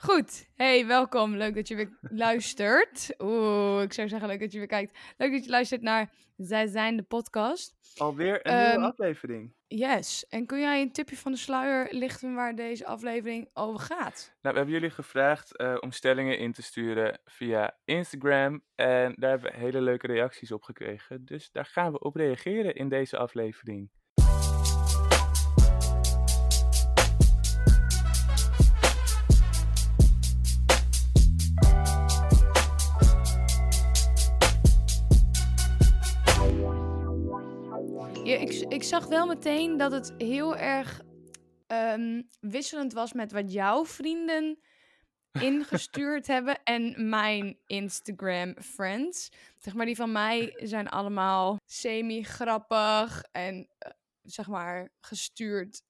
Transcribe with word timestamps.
Goed, 0.00 0.48
hey, 0.54 0.86
welkom. 0.86 1.36
Leuk 1.36 1.54
dat 1.54 1.68
je 1.68 1.74
weer 1.76 1.98
luistert. 2.00 3.14
Oeh, 3.18 3.82
ik 3.82 3.92
zou 3.92 4.08
zeggen 4.08 4.28
leuk 4.28 4.40
dat 4.40 4.52
je 4.52 4.58
weer 4.58 4.66
kijkt. 4.66 4.98
Leuk 5.16 5.32
dat 5.32 5.44
je 5.44 5.50
luistert 5.50 5.82
naar 5.82 6.10
Zij 6.36 6.66
Zijn 6.66 6.96
de 6.96 7.02
podcast. 7.02 7.76
Alweer 7.96 8.46
een 8.46 8.52
Ehm, 8.52 8.70
nieuwe 8.70 8.86
aflevering. 8.86 9.54
Yes, 9.66 10.26
en 10.28 10.46
kun 10.46 10.60
jij 10.60 10.80
een 10.82 10.92
tipje 10.92 11.16
van 11.16 11.32
de 11.32 11.38
sluier 11.38 11.88
lichten 11.90 12.34
waar 12.34 12.54
deze 12.54 12.86
aflevering 12.86 13.50
over 13.52 13.80
gaat? 13.80 14.36
Nou, 14.40 14.54
we 14.54 14.60
hebben 14.60 14.74
jullie 14.74 14.90
gevraagd 14.90 15.56
eh, 15.56 15.76
om 15.80 15.92
stellingen 15.92 16.38
in 16.38 16.52
te 16.52 16.62
sturen 16.62 17.20
via 17.24 17.78
Instagram. 17.84 18.62
En 18.74 19.14
daar 19.16 19.30
hebben 19.30 19.50
we 19.52 19.58
hele 19.58 19.80
leuke 19.80 20.06
reacties 20.06 20.52
op 20.52 20.62
gekregen. 20.62 21.24
Dus 21.24 21.50
daar 21.50 21.66
gaan 21.66 21.92
we 21.92 21.98
op 21.98 22.16
reageren 22.16 22.74
in 22.74 22.88
deze 22.88 23.16
aflevering. 23.16 23.90
Ik, 38.48 38.72
ik 38.72 38.82
zag 38.82 39.06
wel 39.06 39.26
meteen 39.26 39.76
dat 39.76 39.92
het 39.92 40.14
heel 40.18 40.56
erg 40.56 41.00
ehm, 41.66 42.22
wisselend 42.40 42.92
was 42.92 43.12
met 43.12 43.32
wat 43.32 43.52
jouw 43.52 43.86
vrienden 43.86 44.58
ingestuurd 45.50 46.26
hebben 46.26 46.62
en 46.62 47.08
mijn 47.08 47.58
Instagram 47.66 48.54
friends. 48.62 49.28
Zeg 49.58 49.74
maar, 49.74 49.86
die 49.86 49.96
van 49.96 50.12
mij 50.12 50.52
zijn 50.56 50.88
allemaal 50.88 51.56
semi-grappig 51.66 53.22
en 53.32 53.68
eh, 53.78 53.90
zeg 54.22 54.46
maar 54.46 54.92
gestuurd 55.00 55.82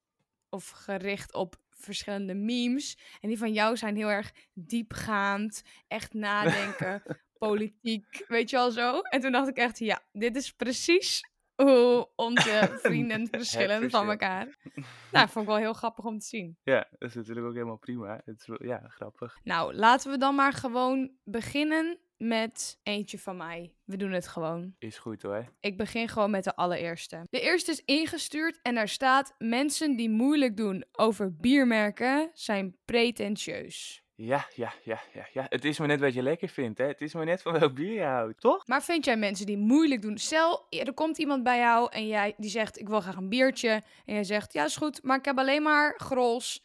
of 0.48 0.68
gericht 0.68 1.34
op 1.34 1.56
verschillende 1.70 2.34
memes. 2.34 2.98
En 3.20 3.28
die 3.28 3.38
van 3.38 3.52
jou 3.52 3.76
zijn 3.76 3.96
heel 3.96 4.10
erg 4.10 4.32
diepgaand, 4.54 5.62
echt 5.88 6.14
nadenken, 6.14 7.02
politiek, 7.38 8.24
weet 8.28 8.50
je 8.50 8.56
wel 8.56 8.70
zo. 8.70 9.00
En 9.00 9.20
toen 9.20 9.32
dacht 9.32 9.48
ik 9.48 9.56
echt, 9.56 9.78
ja, 9.78 10.02
dit 10.12 10.36
is 10.36 10.52
precies 10.52 11.22
hoe 11.62 12.08
onze 12.26 12.78
vrienden 12.82 13.28
verschillen 13.30 13.90
van 13.90 14.08
elkaar. 14.10 14.46
Nou, 15.12 15.28
vond 15.28 15.44
ik 15.44 15.50
wel 15.50 15.60
heel 15.60 15.72
grappig 15.72 16.04
om 16.04 16.18
te 16.18 16.26
zien. 16.26 16.58
Ja, 16.62 16.86
dat 16.98 17.08
is 17.08 17.14
natuurlijk 17.14 17.46
ook 17.46 17.54
helemaal 17.54 17.78
prima. 17.78 18.20
Het 18.24 18.40
is 18.40 18.46
wel, 18.46 18.64
ja, 18.64 18.82
grappig. 18.88 19.38
Nou, 19.42 19.74
laten 19.74 20.10
we 20.10 20.18
dan 20.18 20.34
maar 20.34 20.52
gewoon 20.52 21.10
beginnen 21.24 21.98
met 22.16 22.80
eentje 22.82 23.18
van 23.18 23.36
mij. 23.36 23.74
We 23.84 23.96
doen 23.96 24.10
het 24.10 24.28
gewoon. 24.28 24.74
Is 24.78 24.98
goed 24.98 25.22
hoor. 25.22 25.52
Ik 25.60 25.76
begin 25.76 26.08
gewoon 26.08 26.30
met 26.30 26.44
de 26.44 26.56
allereerste. 26.56 27.26
De 27.30 27.40
eerste 27.40 27.70
is 27.70 27.82
ingestuurd 27.84 28.58
en 28.62 28.74
daar 28.74 28.88
staat: 28.88 29.34
Mensen 29.38 29.96
die 29.96 30.10
moeilijk 30.10 30.56
doen 30.56 30.84
over 30.92 31.36
biermerken 31.36 32.30
zijn 32.32 32.76
pretentieus. 32.84 34.02
Ja, 34.20 34.46
ja, 34.54 34.72
ja, 34.82 35.00
ja, 35.12 35.26
ja. 35.32 35.46
Het 35.48 35.64
is 35.64 35.78
maar 35.78 35.88
net 35.88 36.00
wat 36.00 36.14
je 36.14 36.22
lekker 36.22 36.48
vindt, 36.48 36.78
hè. 36.78 36.86
Het 36.86 37.00
is 37.00 37.14
maar 37.14 37.24
net 37.24 37.42
van 37.42 37.58
welk 37.58 37.74
bier 37.74 37.92
je 37.92 38.04
houdt, 38.04 38.40
toch? 38.40 38.66
Maar 38.66 38.82
vind 38.82 39.04
jij 39.04 39.16
mensen 39.16 39.46
die 39.46 39.58
moeilijk 39.58 40.02
doen? 40.02 40.18
Stel, 40.18 40.66
er 40.70 40.94
komt 40.94 41.18
iemand 41.18 41.42
bij 41.42 41.58
jou 41.58 41.92
en 41.92 42.06
jij 42.06 42.34
die 42.36 42.50
zegt: 42.50 42.78
Ik 42.78 42.88
wil 42.88 43.00
graag 43.00 43.16
een 43.16 43.28
biertje. 43.28 43.82
En 44.04 44.14
jij 44.14 44.24
zegt: 44.24 44.52
Ja, 44.52 44.64
is 44.64 44.76
goed, 44.76 45.02
maar 45.02 45.18
ik 45.18 45.24
heb 45.24 45.38
alleen 45.38 45.62
maar 45.62 45.94
Grols. 45.96 46.64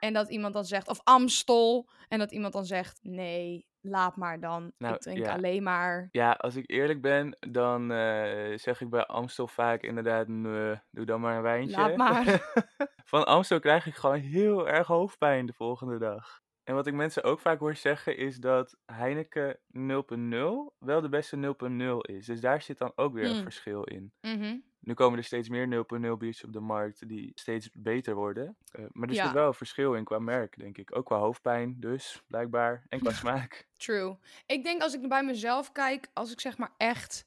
En 0.00 0.12
dat 0.12 0.30
iemand 0.30 0.54
dan 0.54 0.64
zegt: 0.64 0.88
Of 0.88 1.00
Amstel. 1.02 1.90
En 2.08 2.18
dat 2.18 2.32
iemand 2.32 2.52
dan 2.52 2.64
zegt: 2.64 2.98
Nee, 3.02 3.66
laat 3.80 4.16
maar 4.16 4.40
dan. 4.40 4.72
Nou, 4.78 4.94
ik 4.94 5.00
drink 5.00 5.18
ja. 5.18 5.32
alleen 5.32 5.62
maar. 5.62 6.08
Ja, 6.10 6.30
als 6.30 6.56
ik 6.56 6.70
eerlijk 6.70 7.00
ben, 7.00 7.36
dan 7.40 7.92
eh, 7.92 8.58
zeg 8.58 8.80
ik 8.80 8.90
bij 8.90 9.06
Amstel 9.06 9.46
vaak 9.46 9.82
inderdaad, 9.82 10.28
nee, 10.28 10.80
doe 10.90 11.04
dan 11.04 11.20
maar 11.20 11.36
een 11.36 11.42
wijntje. 11.42 11.76
Laat 11.76 11.96
maar. 11.96 12.52
Van 13.12 13.26
Amstel 13.26 13.60
krijg 13.60 13.86
ik 13.86 13.94
gewoon 13.94 14.20
heel 14.20 14.68
erg 14.68 14.86
hoofdpijn 14.86 15.46
de 15.46 15.52
volgende 15.52 15.98
dag. 15.98 16.42
En 16.64 16.74
wat 16.74 16.86
ik 16.86 16.94
mensen 16.94 17.22
ook 17.24 17.40
vaak 17.40 17.58
hoor 17.58 17.74
zeggen 17.76 18.16
is 18.16 18.36
dat 18.36 18.76
Heineken 18.86 19.58
0.0 19.72 20.74
wel 20.78 21.00
de 21.00 21.08
beste 21.08 21.36
0.0 21.36 22.14
is. 22.14 22.26
Dus 22.26 22.40
daar 22.40 22.62
zit 22.62 22.78
dan 22.78 22.92
ook 22.94 23.12
weer 23.14 23.24
een 23.24 23.32
Hmm. 23.34 23.42
verschil 23.42 23.82
in. 23.84 24.12
Mhm. 24.20 24.56
Nu 24.80 24.94
komen 24.94 25.18
er 25.18 25.24
steeds 25.24 25.48
meer 25.48 25.66
0.0 25.68 26.16
biertjes 26.16 26.44
op 26.44 26.52
de 26.52 26.60
markt 26.60 27.08
die 27.08 27.30
steeds 27.34 27.70
beter 27.72 28.14
worden. 28.14 28.56
Eh, 28.70 28.84
maar 28.90 29.08
er 29.08 29.14
Ja. 29.14 29.24
zit 29.24 29.32
wel 29.32 29.46
een 29.46 29.54
verschil 29.54 29.94
in 29.94 30.04
qua 30.04 30.18
merk, 30.18 30.58
denk 30.58 30.78
ik. 30.78 30.96
Ook 30.96 31.06
qua 31.06 31.16
hoofdpijn 31.18 31.76
dus, 31.80 32.22
blijkbaar. 32.26 32.84
En 32.88 33.00
qua 33.00 33.10
smaak. 33.48 33.68
True. 33.76 34.16
Ik 34.46 34.64
denk 34.64 34.82
als 34.82 34.94
ik 34.94 35.08
bij 35.08 35.24
mezelf 35.24 35.72
kijk, 35.72 36.08
als 36.12 36.32
ik 36.32 36.40
zeg 36.40 36.58
maar 36.58 36.74
echt 36.76 37.26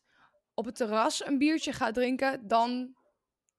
op 0.54 0.66
het 0.66 0.76
terras 0.76 1.26
een 1.26 1.38
biertje 1.38 1.74
ga 1.74 1.92
drinken, 1.92 2.48
dan 2.48 2.96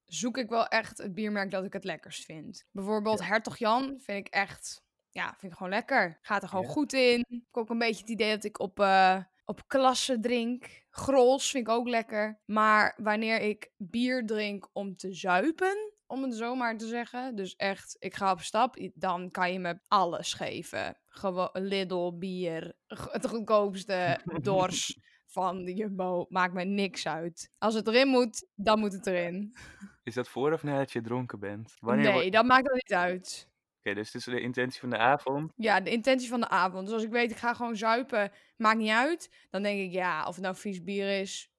zoek 0.05 0.39
ik 0.39 0.49
wel 0.49 0.67
echt 0.67 0.99
het 0.99 1.15
biermerk 1.15 1.51
dat 1.51 1.65
ik 1.65 1.73
het 1.73 1.85
lekkerst 1.85 2.25
vind. 2.25 2.67
Bijvoorbeeld 2.73 3.25
Hertog 3.27 3.57
Jan 3.59 3.85
vind 4.01 4.27
ik 4.27 4.33
echt, 4.35 4.83
ja, 5.19 5.35
vind 5.39 5.53
ik 5.53 5.59
gewoon 5.59 5.73
lekker. 5.73 6.19
Gaat 6.23 6.43
er 6.43 6.49
gewoon 6.49 6.65
Ja. 6.65 6.71
goed 6.71 6.93
in. 6.93 7.19
Ik 7.19 7.27
heb 7.45 7.57
ook 7.57 7.71
een 7.71 7.79
beetje 7.79 8.01
het 8.01 8.11
idee 8.11 8.31
dat 8.35 8.45
ik 8.45 8.61
op, 8.61 8.81
eh, 8.81 9.23
op 9.45 9.69
klasse 9.69 10.21
drink. 10.21 10.85
Grols 10.91 11.51
vind 11.51 11.67
ik 11.69 11.73
ook 11.73 11.89
lekker. 11.89 12.41
Maar 12.45 12.95
wanneer 12.97 13.41
ik 13.41 13.71
bier 13.77 14.27
drink 14.27 14.69
om 14.73 14.97
te 14.97 15.15
zuipen, 15.15 15.93
om 16.07 16.23
het 16.23 16.35
zo 16.35 16.55
maar 16.55 16.77
te 16.77 16.87
zeggen. 16.87 17.35
Dus 17.37 17.57
echt, 17.57 17.97
ik 17.99 18.15
ga 18.15 18.33
op 18.33 18.41
stap, 18.41 18.77
dan 18.95 19.31
kan 19.31 19.53
je 19.53 19.59
me 19.59 19.79
alles 19.89 20.35
geven. 20.35 20.99
Gewoon 21.09 21.51
Lidl, 21.53 22.13
bier, 22.19 22.75
het 22.87 23.27
goedkoopste, 23.29 24.21
dors 24.43 24.99
van 25.27 25.65
de 25.65 25.75
Jumbo. 25.75 26.27
Maakt 26.29 26.55
me 26.55 26.65
niks 26.65 27.07
uit. 27.07 27.51
Als 27.59 27.75
het 27.75 27.87
erin 27.87 28.09
moet, 28.09 28.47
dan 28.55 28.79
moet 28.79 28.93
het 28.93 29.07
erin. 29.07 29.57
Is 30.03 30.15
dat 30.15 30.29
voor 30.29 30.53
of 30.53 30.63
nadat 30.63 30.93
je 30.93 31.01
dronken 31.01 31.39
bent? 31.39 31.75
Wanneer 31.81 32.13
nee, 32.13 32.31
dat 32.31 32.45
maakt 32.45 32.69
er 32.69 32.75
niet 32.75 32.95
uit. 32.95 33.48
Dus 33.95 34.07
het 34.13 34.15
is 34.15 34.25
de 34.25 34.41
intentie 34.41 34.81
van 34.81 34.91
de 34.91 34.97
avond. 34.99 35.53
Ja, 35.57 35.81
de 35.81 35.91
intentie 35.91 36.29
van 36.29 36.41
de 36.41 36.49
avond. 36.49 36.85
Dus 36.85 36.95
als 36.95 37.05
ik 37.05 37.11
weet, 37.11 37.31
ik 37.31 37.37
ga 37.37 37.55
gewoon 37.55 37.77
zuipen, 37.77 38.33
maakt 38.57 38.79
niet 38.79 38.91
uit. 38.91 39.47
Dan 39.51 39.63
denk 39.63 39.81
ik, 39.81 39.93
ja, 39.93 40.27
of 40.27 40.35
het 40.35 40.45
nou 40.45 40.57
vies 40.57 40.83
bier 40.83 41.21
is. 41.21 41.51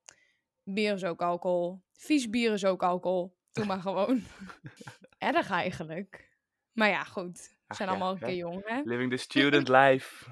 Bier 0.64 0.94
is 0.94 1.04
ook 1.04 1.22
alcohol. 1.22 1.82
Vies 1.94 2.30
bier 2.30 2.54
is 2.54 2.66
ook 2.66 2.84
alcohol. 2.84 3.38
Doe 3.52 3.66
maar 3.66 3.82
gewoon. 3.82 4.24
Erg 5.18 5.50
eigenlijk. 5.50 6.38
Maar 6.72 6.90
ja, 6.90 7.04
goed. 7.04 7.38
We 7.38 7.66
Ach 7.68 7.76
zijn 7.76 7.90
ja, 7.90 7.96
allemaal 7.96 8.14
een 8.14 8.20
ja. 8.20 8.26
keer 8.28 8.36
jong, 8.36 8.62
hè? 8.68 8.82
Living 8.84 9.12
the 9.12 9.18
student 9.28 9.68
life. 9.68 10.26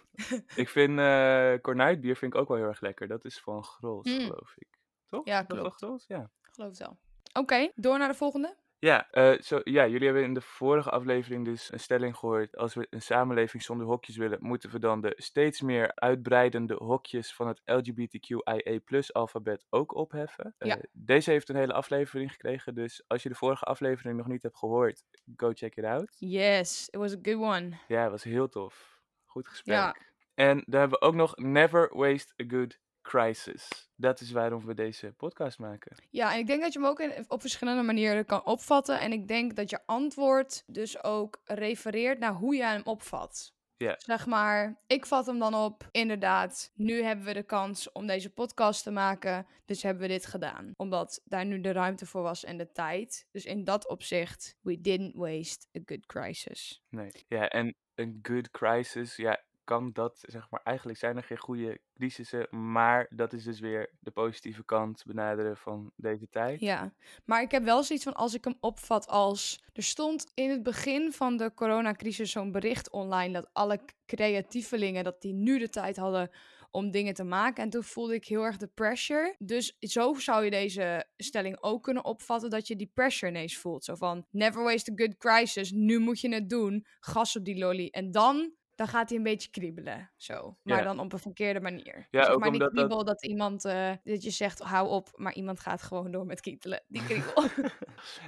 ik 0.62 0.68
vind 0.68 0.98
eh 0.98 1.52
kornuitbier 1.60 2.16
vind 2.16 2.34
ik 2.34 2.40
ook 2.40 2.48
wel 2.48 2.56
heel 2.56 2.66
erg 2.66 2.80
lekker. 2.80 3.08
Dat 3.08 3.24
is 3.24 3.40
van 3.40 3.64
Grols, 3.64 4.06
Mm. 4.10 4.20
geloof 4.20 4.54
ik. 4.56 4.68
Toch? 5.06 5.26
Ja, 5.26 5.42
klopt. 5.42 5.74
Grols? 5.76 6.04
Ja. 6.06 6.30
Geloof 6.42 6.68
het 6.68 6.78
wel. 6.78 6.98
Oké, 7.32 7.70
door 7.74 7.98
naar 7.98 8.08
de 8.08 8.14
volgende. 8.14 8.56
Ja, 8.84 9.10
eh, 9.10 9.40
zo, 9.40 9.60
ja, 9.62 9.86
jullie 9.86 10.06
hebben 10.06 10.24
in 10.24 10.34
de 10.34 10.40
vorige 10.40 10.90
aflevering 10.90 11.44
dus 11.44 11.72
een 11.72 11.80
stelling 11.80 12.16
gehoord. 12.16 12.56
Als 12.56 12.74
we 12.74 12.86
een 12.90 13.02
samenleving 13.02 13.62
zonder 13.62 13.86
hokjes 13.86 14.16
willen, 14.16 14.38
moeten 14.40 14.70
we 14.70 14.78
dan 14.78 15.00
de 15.00 15.12
steeds 15.16 15.60
meer 15.60 15.92
uitbreidende 15.94 16.74
hokjes 16.74 17.34
van 17.34 17.48
het 17.48 17.60
LGBTQIA-alfabet 17.64 19.66
ook 19.70 19.94
opheffen. 19.94 20.54
Eh, 20.58 20.68
Ja. 20.68 20.78
Deze 20.92 21.30
heeft 21.30 21.48
een 21.48 21.56
hele 21.56 21.72
aflevering 21.72 22.32
gekregen, 22.32 22.74
dus 22.74 23.04
als 23.06 23.22
je 23.22 23.28
de 23.28 23.34
vorige 23.34 23.64
aflevering 23.64 24.16
nog 24.16 24.26
niet 24.26 24.42
hebt 24.42 24.58
gehoord, 24.58 25.02
go 25.36 25.50
check 25.52 25.76
it 25.76 25.84
out. 25.84 26.16
Yes, 26.18 26.88
it 26.88 26.96
was 26.96 27.12
a 27.12 27.18
good 27.22 27.40
one. 27.40 27.70
Ja, 27.88 28.02
het 28.02 28.10
was 28.10 28.24
heel 28.24 28.48
tof. 28.48 29.00
Goed 29.24 29.48
gesprek. 29.48 29.76
Ja. 29.76 29.96
En 30.34 30.62
dan 30.66 30.80
hebben 30.80 30.98
we 30.98 31.06
ook 31.06 31.14
nog 31.14 31.36
Never 31.36 31.96
Waste 31.96 32.32
a 32.42 32.44
Good 32.46 32.78
Crisis. 33.04 33.88
Dat 33.96 34.20
is 34.20 34.30
waarom 34.30 34.66
we 34.66 34.74
deze 34.74 35.12
podcast 35.16 35.58
maken. 35.58 35.96
Ja, 36.10 36.32
en 36.32 36.38
ik 36.38 36.46
denk 36.46 36.62
dat 36.62 36.72
je 36.72 36.78
hem 36.78 36.88
ook 36.88 37.00
in, 37.00 37.24
op 37.28 37.40
verschillende 37.40 37.82
manieren 37.82 38.26
kan 38.26 38.44
opvatten. 38.44 39.00
En 39.00 39.12
ik 39.12 39.28
denk 39.28 39.56
dat 39.56 39.70
je 39.70 39.80
antwoord 39.86 40.62
dus 40.66 41.02
ook 41.02 41.40
refereert 41.44 42.18
naar 42.18 42.32
hoe 42.32 42.56
jij 42.56 42.72
hem 42.72 42.82
opvat. 42.84 43.52
Ja. 43.76 43.94
Zeg 43.98 44.26
maar, 44.26 44.76
ik 44.86 45.06
vat 45.06 45.26
hem 45.26 45.38
dan 45.38 45.54
op, 45.54 45.88
inderdaad, 45.90 46.70
nu 46.74 47.02
hebben 47.02 47.24
we 47.24 47.32
de 47.32 47.42
kans 47.42 47.92
om 47.92 48.06
deze 48.06 48.30
podcast 48.30 48.82
te 48.82 48.90
maken, 48.90 49.46
dus 49.64 49.82
hebben 49.82 50.02
we 50.02 50.08
dit 50.08 50.26
gedaan. 50.26 50.72
Omdat 50.76 51.20
daar 51.24 51.46
nu 51.46 51.60
de 51.60 51.72
ruimte 51.72 52.06
voor 52.06 52.22
was 52.22 52.44
en 52.44 52.56
de 52.56 52.72
tijd. 52.72 53.26
Dus 53.30 53.44
in 53.44 53.64
dat 53.64 53.88
opzicht, 53.88 54.56
we 54.60 54.80
didn't 54.80 55.14
waste 55.14 55.66
a 55.78 55.80
good 55.84 56.06
crisis. 56.06 56.82
Nee. 56.88 57.10
Ja, 57.28 57.48
en 57.48 57.74
een 57.94 58.18
good 58.22 58.50
crisis, 58.50 59.16
ja, 59.16 59.42
kan 59.64 59.90
dat, 59.92 60.24
zeg 60.26 60.50
maar, 60.50 60.60
eigenlijk 60.62 60.98
zijn 60.98 61.16
er 61.16 61.22
geen 61.22 61.38
goede 61.38 61.80
crisissen, 61.94 62.70
maar 62.70 63.06
dat 63.10 63.32
is 63.32 63.44
dus 63.44 63.60
weer 63.60 63.90
de 64.00 64.10
positieve 64.10 64.64
kant 64.64 65.02
benaderen 65.06 65.56
van 65.56 65.92
deze 65.96 66.28
tijd. 66.28 66.60
Ja, 66.60 66.94
maar 67.24 67.42
ik 67.42 67.50
heb 67.50 67.64
wel 67.64 67.82
zoiets 67.82 68.04
van 68.04 68.14
als 68.14 68.34
ik 68.34 68.44
hem 68.44 68.56
opvat 68.60 69.08
als. 69.08 69.62
Er 69.72 69.82
stond 69.82 70.30
in 70.34 70.50
het 70.50 70.62
begin 70.62 71.12
van 71.12 71.36
de 71.36 71.54
coronacrisis 71.54 72.30
zo'n 72.30 72.52
bericht 72.52 72.90
online 72.90 73.32
dat 73.32 73.48
alle 73.52 73.80
creatievelingen 74.06 75.04
dat 75.04 75.20
die 75.20 75.34
nu 75.34 75.58
de 75.58 75.68
tijd 75.68 75.96
hadden 75.96 76.30
om 76.74 76.90
dingen 76.90 77.14
te 77.14 77.24
maken. 77.24 77.64
En 77.64 77.70
toen 77.70 77.82
voelde 77.82 78.14
ik 78.14 78.24
heel 78.24 78.42
erg 78.42 78.56
de 78.56 78.66
pressure. 78.66 79.34
Dus 79.38 79.76
zo 79.80 80.14
zou 80.14 80.44
je 80.44 80.50
deze 80.50 81.06
stelling 81.16 81.56
ook 81.60 81.82
kunnen 81.82 82.04
opvatten 82.04 82.50
dat 82.50 82.66
je 82.66 82.76
die 82.76 82.90
pressure 82.94 83.32
ineens 83.32 83.56
voelt. 83.56 83.84
Zo 83.84 83.94
van 83.94 84.26
never 84.30 84.62
waste 84.62 84.92
a 84.92 84.94
good 84.96 85.16
crisis. 85.16 85.70
Nu 85.70 85.98
moet 85.98 86.20
je 86.20 86.34
het 86.34 86.50
doen. 86.50 86.86
Gas 87.00 87.36
op 87.36 87.44
die 87.44 87.58
lolly. 87.58 87.88
En 87.90 88.10
dan 88.10 88.52
dan 88.74 88.88
gaat 88.88 89.08
hij 89.08 89.18
een 89.18 89.24
beetje 89.24 89.50
kriebelen. 89.50 90.10
Zo. 90.16 90.56
Maar 90.62 90.78
Ja. 90.78 90.84
dan 90.84 90.98
op 90.98 91.12
een 91.12 91.18
verkeerde 91.18 91.60
manier. 91.60 92.06
Ja, 92.10 92.24
zeg 92.24 92.32
ook 92.34 92.40
maar 92.40 92.50
niet 92.50 92.60
omdat 92.62 92.74
dat- 92.74 92.84
kriebel 92.86 93.04
dat 93.04 93.24
iemand, 93.24 93.64
eh, 93.64 93.92
dat 94.04 94.22
je 94.22 94.30
zegt 94.30 94.58
hou 94.58 94.88
op, 94.88 95.08
maar 95.14 95.34
iemand 95.34 95.60
gaat 95.60 95.82
gewoon 95.82 96.10
door 96.10 96.26
met 96.26 96.40
kietelen. 96.40 96.82
Die 96.88 97.04
kriebel. 97.08 97.44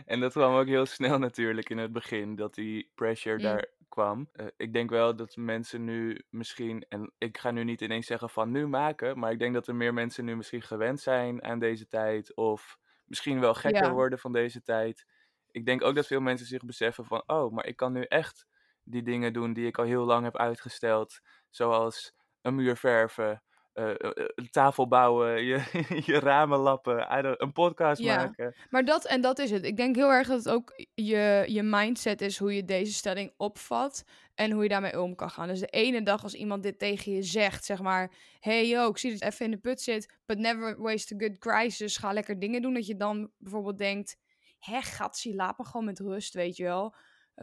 En 0.04 0.20
dat 0.20 0.32
kwam 0.32 0.54
ook 0.54 0.66
heel 0.66 0.86
snel 0.86 1.18
natuurlijk 1.18 1.68
in 1.70 1.78
het 1.78 1.92
begin, 1.92 2.34
dat 2.36 2.54
die 2.54 2.90
pressure 2.94 3.36
Mm. 3.36 3.42
daar 3.42 3.66
kwam. 3.88 4.28
Eh, 4.32 4.46
ik 4.56 4.72
denk 4.72 4.90
wel 4.90 5.16
dat 5.16 5.36
mensen 5.36 5.84
nu 5.84 6.22
misschien, 6.30 6.84
en 6.88 7.12
ik 7.18 7.38
ga 7.38 7.50
nu 7.50 7.64
niet 7.64 7.80
ineens 7.80 8.06
zeggen 8.06 8.30
van 8.30 8.50
nu 8.50 8.66
maken, 8.66 9.18
maar 9.18 9.32
ik 9.32 9.38
denk 9.38 9.54
dat 9.54 9.66
er 9.68 9.74
meer 9.74 9.94
mensen 9.94 10.24
nu 10.24 10.36
misschien 10.36 10.62
gewend 10.62 11.00
zijn 11.00 11.42
aan 11.44 11.58
deze 11.58 11.86
tijd 11.86 12.36
of 12.36 12.78
misschien 13.04 13.40
wel 13.40 13.54
gekker 13.54 13.82
Ja. 13.84 13.92
worden 13.92 14.18
van 14.18 14.32
deze 14.32 14.62
tijd. 14.62 15.06
Ik 15.50 15.66
denk 15.66 15.82
ook 15.82 15.94
dat 15.94 16.06
veel 16.06 16.20
mensen 16.20 16.46
zich 16.46 16.64
beseffen 16.64 17.04
van, 17.04 17.22
oh, 17.26 17.52
maar 17.52 17.66
ik 17.66 17.76
kan 17.76 17.92
nu 17.92 18.02
echt 18.02 18.46
die 18.86 19.02
dingen 19.02 19.32
doen 19.32 19.52
die 19.52 19.66
ik 19.66 19.78
al 19.78 19.84
heel 19.84 20.04
lang 20.04 20.24
heb 20.24 20.36
uitgesteld, 20.36 21.20
zoals 21.50 22.12
een 22.42 22.54
muur 22.54 22.76
verven, 22.76 23.42
eh, 23.72 23.90
eh, 23.90 23.94
eh, 24.00 24.10
een 24.34 24.50
tafel 24.50 24.88
bouwen, 24.88 25.44
je, 25.44 25.62
je 26.04 26.18
ramen 26.18 26.58
lappen, 26.58 27.42
een 27.42 27.52
podcast 27.52 28.02
Ja. 28.02 28.16
maken. 28.16 28.54
Maar 28.70 28.84
dat, 28.84 29.04
en 29.06 29.20
dat 29.20 29.38
is 29.38 29.50
het. 29.50 29.64
Ik 29.64 29.76
denk 29.76 29.96
heel 29.96 30.12
erg 30.12 30.28
dat 30.28 30.38
het 30.38 30.48
ook 30.48 30.72
je, 30.94 31.44
je 31.46 31.62
mindset 31.62 32.20
is 32.20 32.38
hoe 32.38 32.54
je 32.54 32.64
deze 32.64 32.92
stelling 32.92 33.32
opvat 33.36 34.04
en 34.34 34.50
hoe 34.50 34.62
je 34.62 34.68
daarmee 34.68 35.02
om 35.02 35.14
kan 35.14 35.30
gaan. 35.30 35.48
Dus 35.48 35.60
de 35.60 35.66
ene 35.66 36.02
dag 36.02 36.22
als 36.22 36.34
iemand 36.34 36.62
dit 36.62 36.78
tegen 36.78 37.12
je 37.12 37.22
zegt, 37.22 37.64
zeg 37.64 37.80
maar, 37.82 38.12
hey 38.40 38.68
yo, 38.68 38.88
ik 38.88 38.98
zie 38.98 39.10
dat 39.10 39.18
je 39.18 39.26
even 39.26 39.44
in 39.44 39.50
de 39.50 39.58
put 39.58 39.80
zit, 39.80 40.14
but 40.26 40.38
never 40.38 40.80
waste 40.82 41.14
a 41.14 41.18
good 41.18 41.38
crisis, 41.38 41.96
ga 41.96 42.12
lekker 42.12 42.38
dingen 42.38 42.62
doen, 42.62 42.74
dat 42.74 42.86
je 42.86 42.96
dan 42.96 43.30
bijvoorbeeld 43.38 43.78
denkt, 43.78 44.16
hè, 44.58 44.80
gatsie, 44.80 45.34
laat 45.34 45.58
me 45.58 45.64
gewoon 45.64 45.86
met 45.86 45.98
rust, 45.98 46.34
weet 46.34 46.56
je 46.56 46.64
wel. 46.64 46.94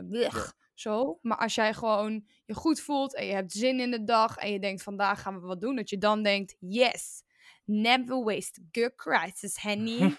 Blech, 0.02 0.54
Zo. 0.74 1.20
Maar 1.22 1.38
als 1.38 1.56
jij 1.56 1.74
gewoon 1.74 2.26
je 2.46 2.54
goed 2.54 2.82
voelt 2.82 3.16
en 3.16 3.26
je 3.26 3.34
hebt 3.34 3.52
zin 3.52 3.80
in 3.80 3.92
de 3.92 4.04
dag 4.04 4.38
en 4.38 4.52
je 4.52 4.60
denkt, 4.60 4.84
vandaag 4.84 5.22
gaan 5.22 5.40
we 5.40 5.48
wat 5.48 5.62
doen, 5.62 5.76
dat 5.76 5.90
je 5.90 5.98
dan 5.98 6.24
denkt, 6.24 6.56
yes, 6.60 7.24
never 7.66 8.24
waste 8.24 8.62
good 8.72 8.96
crisis, 8.96 9.62
Henny. 9.62 10.18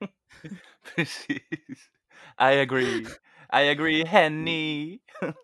Precies. 0.94 1.90
I 2.38 2.60
agree. 2.60 3.00
I 3.54 3.68
agree, 3.68 4.08
Henny. 4.08 5.00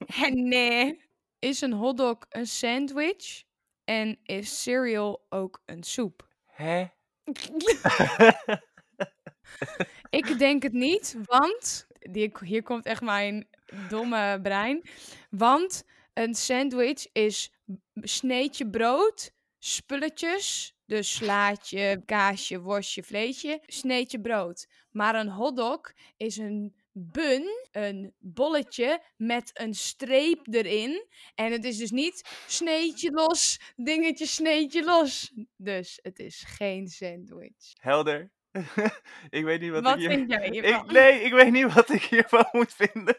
Henny. 0.06 1.00
Is 1.38 1.60
een 1.60 1.72
hotdog 1.72 2.18
een 2.28 2.46
sandwich? 2.46 3.44
En 3.84 4.18
is 4.22 4.62
cereal 4.62 5.26
ook 5.28 5.62
een 5.64 5.82
soep? 5.82 6.28
Hè? 6.44 6.86
Ik 10.10 10.38
denk 10.38 10.62
het 10.62 10.72
niet, 10.72 11.16
want... 11.24 11.86
Die, 11.98 12.32
hier 12.44 12.62
komt 12.62 12.86
echt 12.86 13.02
mijn 13.02 13.48
domme 13.88 14.40
brein. 14.42 14.82
Want 15.30 15.84
een 16.12 16.34
sandwich 16.34 17.06
is 17.12 17.52
sneetje 17.94 18.70
brood, 18.70 19.30
spulletjes... 19.58 20.74
Dus 20.86 21.14
slaatje, 21.14 22.02
kaasje, 22.06 22.60
worstje, 22.60 23.02
vleesje, 23.02 23.60
sneetje 23.66 24.20
brood. 24.20 24.66
Maar 24.90 25.14
een 25.14 25.28
hotdog 25.28 25.92
is 26.16 26.36
een 26.36 26.74
bun, 26.92 27.48
een 27.70 28.14
bolletje 28.18 29.02
met 29.16 29.50
een 29.54 29.74
streep 29.74 30.46
erin. 30.50 31.06
En 31.34 31.52
het 31.52 31.64
is 31.64 31.76
dus 31.76 31.90
niet 31.90 32.28
sneetje 32.46 33.10
los, 33.10 33.60
dingetje 33.76 34.26
sneetje 34.26 34.84
los. 34.84 35.32
Dus 35.56 35.98
het 36.02 36.18
is 36.18 36.44
geen 36.46 36.88
sandwich. 36.88 37.72
Helder. 37.80 38.30
ik 39.30 39.44
weet 39.44 39.60
niet 39.60 39.70
wat, 39.70 39.82
Wat 39.82 39.94
ik 39.94 40.00
hier... 40.00 40.08
vind 40.10 40.30
jij 40.30 40.46
Ik, 40.46 40.52
hiervan? 40.52 40.92
nee, 40.92 41.20
ik 41.20 41.32
weet 41.32 41.52
niet 41.52 41.72
wat 41.74 41.90
ik 41.90 42.02
hiervan 42.02 42.46
moet 42.52 42.74
vinden. 42.74 43.16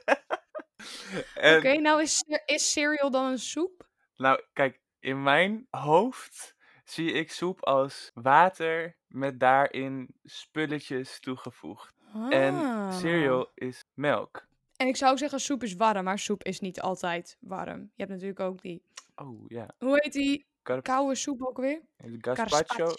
Oké, 1.57 1.77
nou 1.77 2.01
is, 2.01 2.23
is 2.45 2.71
cereal 2.71 3.11
dan 3.11 3.25
een 3.25 3.39
soep? 3.39 3.87
Nou, 4.17 4.43
kijk, 4.53 4.79
in 4.99 5.23
mijn 5.23 5.67
hoofd 5.69 6.55
zie 6.83 7.11
ik 7.11 7.31
soep 7.31 7.63
als 7.65 8.11
water 8.13 8.95
met 9.07 9.39
daarin 9.39 10.07
spulletjes 10.23 11.19
toegevoegd. 11.19 11.93
En 12.29 12.53
Ah. 12.55 12.97
cereal 12.99 13.51
is 13.55 13.85
melk. 13.93 14.47
En 14.77 14.87
ik 14.87 14.95
zou 14.95 15.17
zeggen 15.17 15.39
soep 15.39 15.63
is 15.63 15.75
warm, 15.75 16.03
maar 16.03 16.19
soep 16.19 16.43
is 16.43 16.59
niet 16.59 16.81
altijd 16.81 17.37
warm. 17.39 17.79
Je 17.81 17.89
hebt 17.95 18.09
natuurlijk 18.09 18.39
ook 18.39 18.61
die... 18.61 18.83
Oh 19.15 19.43
ja. 19.47 19.67
Hoe 19.77 19.99
heet 20.01 20.13
die 20.13 20.45
koude 20.81 21.15
soep 21.15 21.41
ook 21.43 21.57
weer? 21.57 21.81
Gazpacho. 22.21 22.93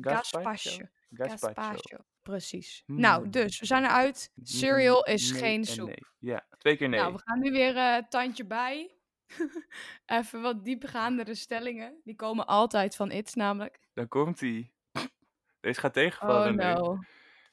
Gazpacho. 0.00 0.84
Gazpacho. 1.10 1.96
Precies. 2.28 2.82
Nou, 2.86 3.22
Hmm. 3.22 3.30
dus 3.30 3.60
we 3.60 3.66
zijn 3.66 3.84
eruit. 3.84 4.32
Cereal 4.42 5.04
is 5.04 5.30
Nee 5.30 5.40
geen 5.40 5.58
en 5.60 5.66
soep. 5.66 5.86
nee. 5.86 6.02
Ja, 6.18 6.46
twee 6.58 6.76
keer 6.76 6.88
nee. 6.88 7.00
Nou, 7.00 7.12
we 7.12 7.20
gaan 7.24 7.38
nu 7.40 7.50
weer 7.50 7.76
eh 7.76 7.96
tandje 8.08 8.44
bij. 8.44 8.90
Even 10.06 10.40
wat 10.42 10.64
diepegaandere 10.64 11.34
stellingen. 11.34 12.00
Die 12.04 12.14
komen 12.16 12.46
altijd 12.46 12.96
van 12.96 13.10
It's 13.10 13.34
namelijk. 13.34 13.78
Dan 13.94 14.08
komt 14.08 14.40
ie. 14.40 14.72
Deze 15.60 15.80
gaat 15.80 15.96
Oh 15.96 16.02
tegenvallen 16.02 16.56
nu. 16.56 16.62
no. 16.62 16.98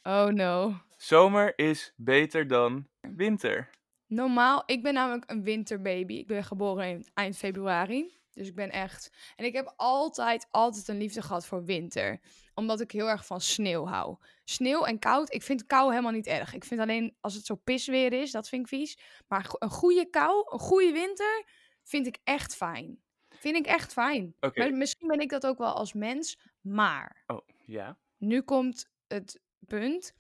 Oh 0.03 0.25
no. 0.27 0.73
Zomer 0.97 1.53
is 1.55 1.93
beter 1.95 2.47
dan 2.47 2.87
winter. 3.01 3.69
Normaal, 4.07 4.63
ik 4.65 4.83
ben 4.83 4.93
namelijk 4.93 5.29
een 5.31 5.43
winterbaby. 5.43 6.13
Ik 6.13 6.27
ben 6.27 6.43
geboren 6.43 6.87
in 6.87 7.05
eind 7.13 7.37
februari. 7.37 8.17
Dus 8.33 8.47
ik 8.47 8.55
ben 8.55 8.71
echt... 8.71 9.11
En 9.35 9.45
ik 9.45 9.53
heb 9.53 9.73
altijd, 9.75 10.47
altijd 10.51 10.87
een 10.87 10.97
liefde 10.97 11.21
gehad 11.21 11.45
voor 11.45 11.63
winter. 11.65 12.19
Omdat 12.55 12.81
ik 12.81 12.91
heel 12.91 13.09
erg 13.09 13.25
van 13.25 13.41
sneeuw 13.41 13.85
hou. 13.85 14.17
Sneeuw 14.43 14.83
en 14.85 14.99
koud, 14.99 15.33
ik 15.33 15.43
vind 15.43 15.65
kou 15.65 15.89
helemaal 15.89 16.11
niet 16.11 16.27
erg. 16.27 16.53
Ik 16.53 16.63
vind 16.63 16.81
alleen 16.81 17.15
als 17.21 17.33
het 17.33 17.45
zo 17.45 17.55
pisweer 17.55 18.13
is, 18.13 18.31
dat 18.31 18.49
vind 18.49 18.61
ik 18.61 18.67
vies. 18.67 18.97
Maar 19.27 19.49
een 19.59 19.69
goede 19.69 20.09
kou, 20.09 20.45
een 20.49 20.59
goede 20.59 20.91
winter, 20.91 21.43
vind 21.83 22.07
ik 22.07 22.17
echt 22.23 22.55
fijn. 22.55 23.03
Vind 23.29 23.55
ik 23.55 23.65
echt 23.65 23.93
fijn. 23.93 24.35
Maar 24.39 24.73
misschien 24.73 25.07
ben 25.07 25.19
ik 25.19 25.29
dat 25.29 25.45
ook 25.45 25.57
wel 25.57 25.73
als 25.73 25.93
mens. 25.93 26.39
Maar 26.61 27.23
Oh, 27.27 27.47
ja. 27.65 27.97
nu 28.17 28.41
komt 28.41 28.89
het 29.07 29.41
punt. 29.59 30.13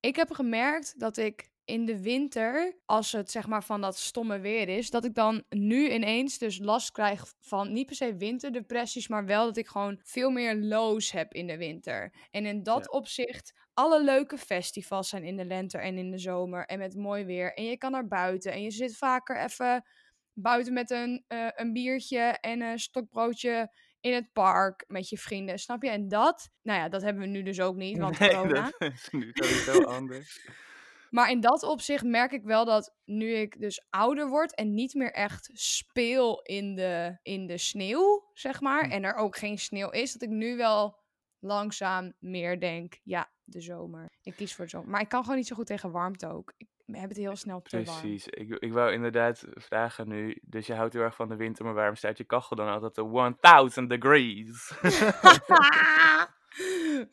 Ik 0.00 0.16
heb 0.16 0.30
gemerkt 0.30 0.98
dat 0.98 1.16
ik 1.16 1.50
in 1.66 1.84
de 1.86 2.02
winter, 2.02 2.78
als 2.84 3.12
het 3.12 3.30
zeg 3.30 3.46
maar 3.46 3.64
van 3.64 3.80
dat 3.80 3.98
stomme 3.98 4.38
weer 4.40 4.68
is, 4.68 4.90
dat 4.90 5.04
ik 5.04 5.14
dan 5.14 5.44
nu 5.48 5.90
ineens 5.90 6.38
dus 6.38 6.58
last 6.58 6.90
krijg 6.90 7.34
van 7.40 7.72
niet 7.72 7.86
per 7.86 7.96
se 7.96 8.16
winterdepressies, 8.16 9.08
maar 9.08 9.24
wel 9.26 9.44
dat 9.44 9.56
ik 9.56 9.68
gewoon 9.68 10.00
veel 10.02 10.30
meer 10.30 10.56
lows 10.56 11.12
heb 11.12 11.32
in 11.34 11.46
de 11.46 11.56
winter. 11.56 12.14
En 12.30 12.46
in 12.46 12.62
dat 12.62 12.92
Ja. 12.92 12.98
opzicht, 12.98 13.52
alle 13.74 14.04
leuke 14.04 14.38
festivals 14.38 15.08
zijn 15.08 15.24
in 15.24 15.36
de 15.36 15.44
lente 15.44 15.78
en 15.78 15.98
in 15.98 16.10
de 16.10 16.18
zomer 16.18 16.66
en 16.66 16.78
met 16.78 16.94
mooi 16.96 17.24
weer. 17.24 17.54
En 17.54 17.64
je 17.64 17.76
kan 17.78 17.90
naar 17.92 18.08
buiten 18.08 18.52
en 18.52 18.62
je 18.62 18.70
zit 18.70 18.96
vaker 18.96 19.44
even 19.44 19.84
buiten 20.32 20.72
met 20.72 20.90
een, 20.90 21.24
eh, 21.26 21.48
een 21.54 21.72
biertje 21.72 22.18
en 22.20 22.60
een 22.62 22.78
stokbroodje 22.78 23.72
in 24.00 24.12
het 24.14 24.32
park 24.32 24.84
met 24.88 25.08
je 25.08 25.18
vrienden, 25.18 25.58
snap 25.58 25.82
je? 25.82 25.90
En 25.90 26.08
dat, 26.08 26.48
nou 26.62 26.80
ja, 26.80 26.88
dat 26.88 27.02
hebben 27.02 27.22
we 27.22 27.28
nu 27.28 27.42
dus 27.42 27.60
ook 27.60 27.76
niet, 27.76 27.98
want 27.98 28.18
nee, 28.20 28.28
corona. 28.30 28.72
dat 28.78 28.92
is 28.92 29.08
nu 29.10 29.30
sowieso 29.32 29.82
anders. 29.82 30.40
Maar 31.10 31.30
in 31.30 31.40
dat 31.40 31.62
opzicht 31.62 32.04
merk 32.04 32.32
ik 32.32 32.42
wel 32.42 32.64
dat 32.64 32.94
nu 33.04 33.34
ik 33.34 33.60
dus 33.60 33.86
ouder 33.90 34.28
word 34.28 34.54
en 34.54 34.74
niet 34.74 34.94
meer 34.94 35.12
echt 35.12 35.50
speel 35.52 36.42
in 36.42 36.74
de, 36.74 37.18
in 37.22 37.46
de 37.46 37.58
sneeuw, 37.58 38.30
zeg 38.34 38.60
maar, 38.60 38.84
Hm. 38.84 38.90
en 38.90 39.04
er 39.04 39.14
ook 39.14 39.36
geen 39.36 39.58
sneeuw 39.58 39.90
is, 39.90 40.12
dat 40.12 40.22
ik 40.22 40.28
nu 40.28 40.56
wel 40.56 40.98
langzaam 41.38 42.12
meer 42.18 42.60
denk, 42.60 43.00
ja, 43.02 43.30
de 43.44 43.60
zomer. 43.60 44.10
Ik 44.22 44.36
kies 44.36 44.54
voor 44.54 44.64
de 44.64 44.70
zomer. 44.70 44.88
Maar 44.88 45.00
ik 45.00 45.08
kan 45.08 45.22
gewoon 45.22 45.36
niet 45.36 45.46
zo 45.46 45.54
goed 45.54 45.66
tegen 45.66 45.90
warmte 45.90 46.28
ook. 46.28 46.52
Ik 46.56 46.68
heb 46.92 47.08
het 47.08 47.18
heel 47.18 47.36
snel 47.36 47.62
te 47.62 47.84
warm. 47.84 48.00
Precies. 48.00 48.26
Ik, 48.26 48.48
ik 48.58 48.72
wou 48.72 48.92
inderdaad 48.92 49.44
vragen 49.50 50.08
nu. 50.08 50.38
Dus 50.42 50.66
je 50.66 50.74
houdt 50.74 50.92
heel 50.92 51.02
erg 51.02 51.14
van 51.14 51.28
de 51.28 51.36
winter, 51.36 51.64
maar 51.64 51.74
waarom 51.74 51.94
staat 51.94 52.18
je 52.18 52.24
kachel 52.24 52.56
dan 52.56 52.68
altijd 52.68 52.98
op 52.98 53.36
1000 53.40 53.90
degrees? 53.90 54.72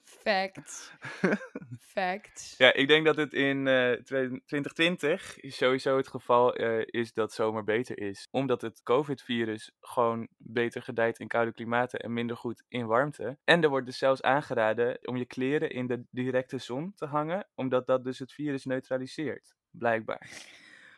Fact. 0.04 0.94
Fact. 1.94 2.56
ja, 2.58 2.74
ik 2.74 2.88
denk 2.88 3.06
dat 3.06 3.16
het 3.16 3.34
in 3.34 3.68
eh, 3.68 3.92
2020 3.92 5.38
sowieso 5.42 5.98
het 5.98 6.08
geval 6.08 6.56
eh, 6.56 6.82
is 6.86 7.14
dat 7.14 7.34
zomer 7.34 7.64
beter 7.64 8.00
is. 8.00 8.28
Omdat 8.32 8.62
het 8.62 8.84
COVID-virus 8.84 9.72
gewoon 9.80 10.28
beter 10.38 10.82
gedijt 10.82 11.20
in 11.20 11.28
koude 11.28 11.54
klimaten 11.54 12.00
en 12.00 12.14
minder 12.14 12.38
goed 12.38 12.64
in 12.68 12.86
warmte. 12.86 13.38
En 13.44 13.64
er 13.64 13.70
wordt 13.70 13.86
dus 13.86 13.98
zelfs 13.98 14.22
aangeraden 14.22 15.08
om 15.08 15.18
je 15.18 15.26
kleren 15.26 15.70
in 15.70 15.88
de 15.88 16.04
directe 16.10 16.58
zon 16.58 16.94
te 16.96 17.06
hangen, 17.06 17.48
omdat 17.56 17.88
dat 17.88 18.04
dus 18.04 18.20
het 18.20 18.34
virus 18.34 18.66
neutraliseert. 18.66 19.56
Blijkbaar. 19.72 20.30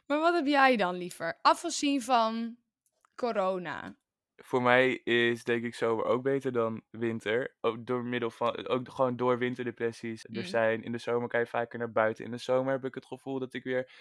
Maar 0.07 0.19
wat 0.19 0.33
heb 0.33 0.45
jij 0.45 0.77
dan 0.77 0.95
liever? 0.95 1.39
Afgezien 1.41 2.01
van 2.01 2.57
corona. 3.15 3.95
Voor 4.35 4.61
mij 4.61 4.93
is 4.93 5.43
denk 5.43 5.63
ik 5.63 5.75
zomer 5.75 6.05
ook 6.05 6.23
beter 6.23 6.51
dan 6.51 6.81
winter. 6.89 7.55
Ook 7.61 7.85
door 7.85 8.03
middel 8.03 8.29
van, 8.29 8.67
ook 8.67 8.89
gewoon 8.89 9.15
door 9.15 9.37
winterdepressies. 9.37 10.23
Er 10.25 10.29
Mm. 10.31 10.43
zijn, 10.45 10.83
in 10.83 10.91
de 10.91 10.97
zomer 10.97 11.27
kan 11.27 11.39
je 11.39 11.45
vaker 11.45 11.79
naar 11.79 11.91
buiten. 11.91 12.25
In 12.25 12.31
de 12.31 12.37
zomer 12.37 12.71
heb 12.73 12.85
ik 12.85 12.95
het 12.95 13.05
gevoel 13.05 13.39
dat 13.39 13.53
ik 13.53 13.63
weer 13.63 13.91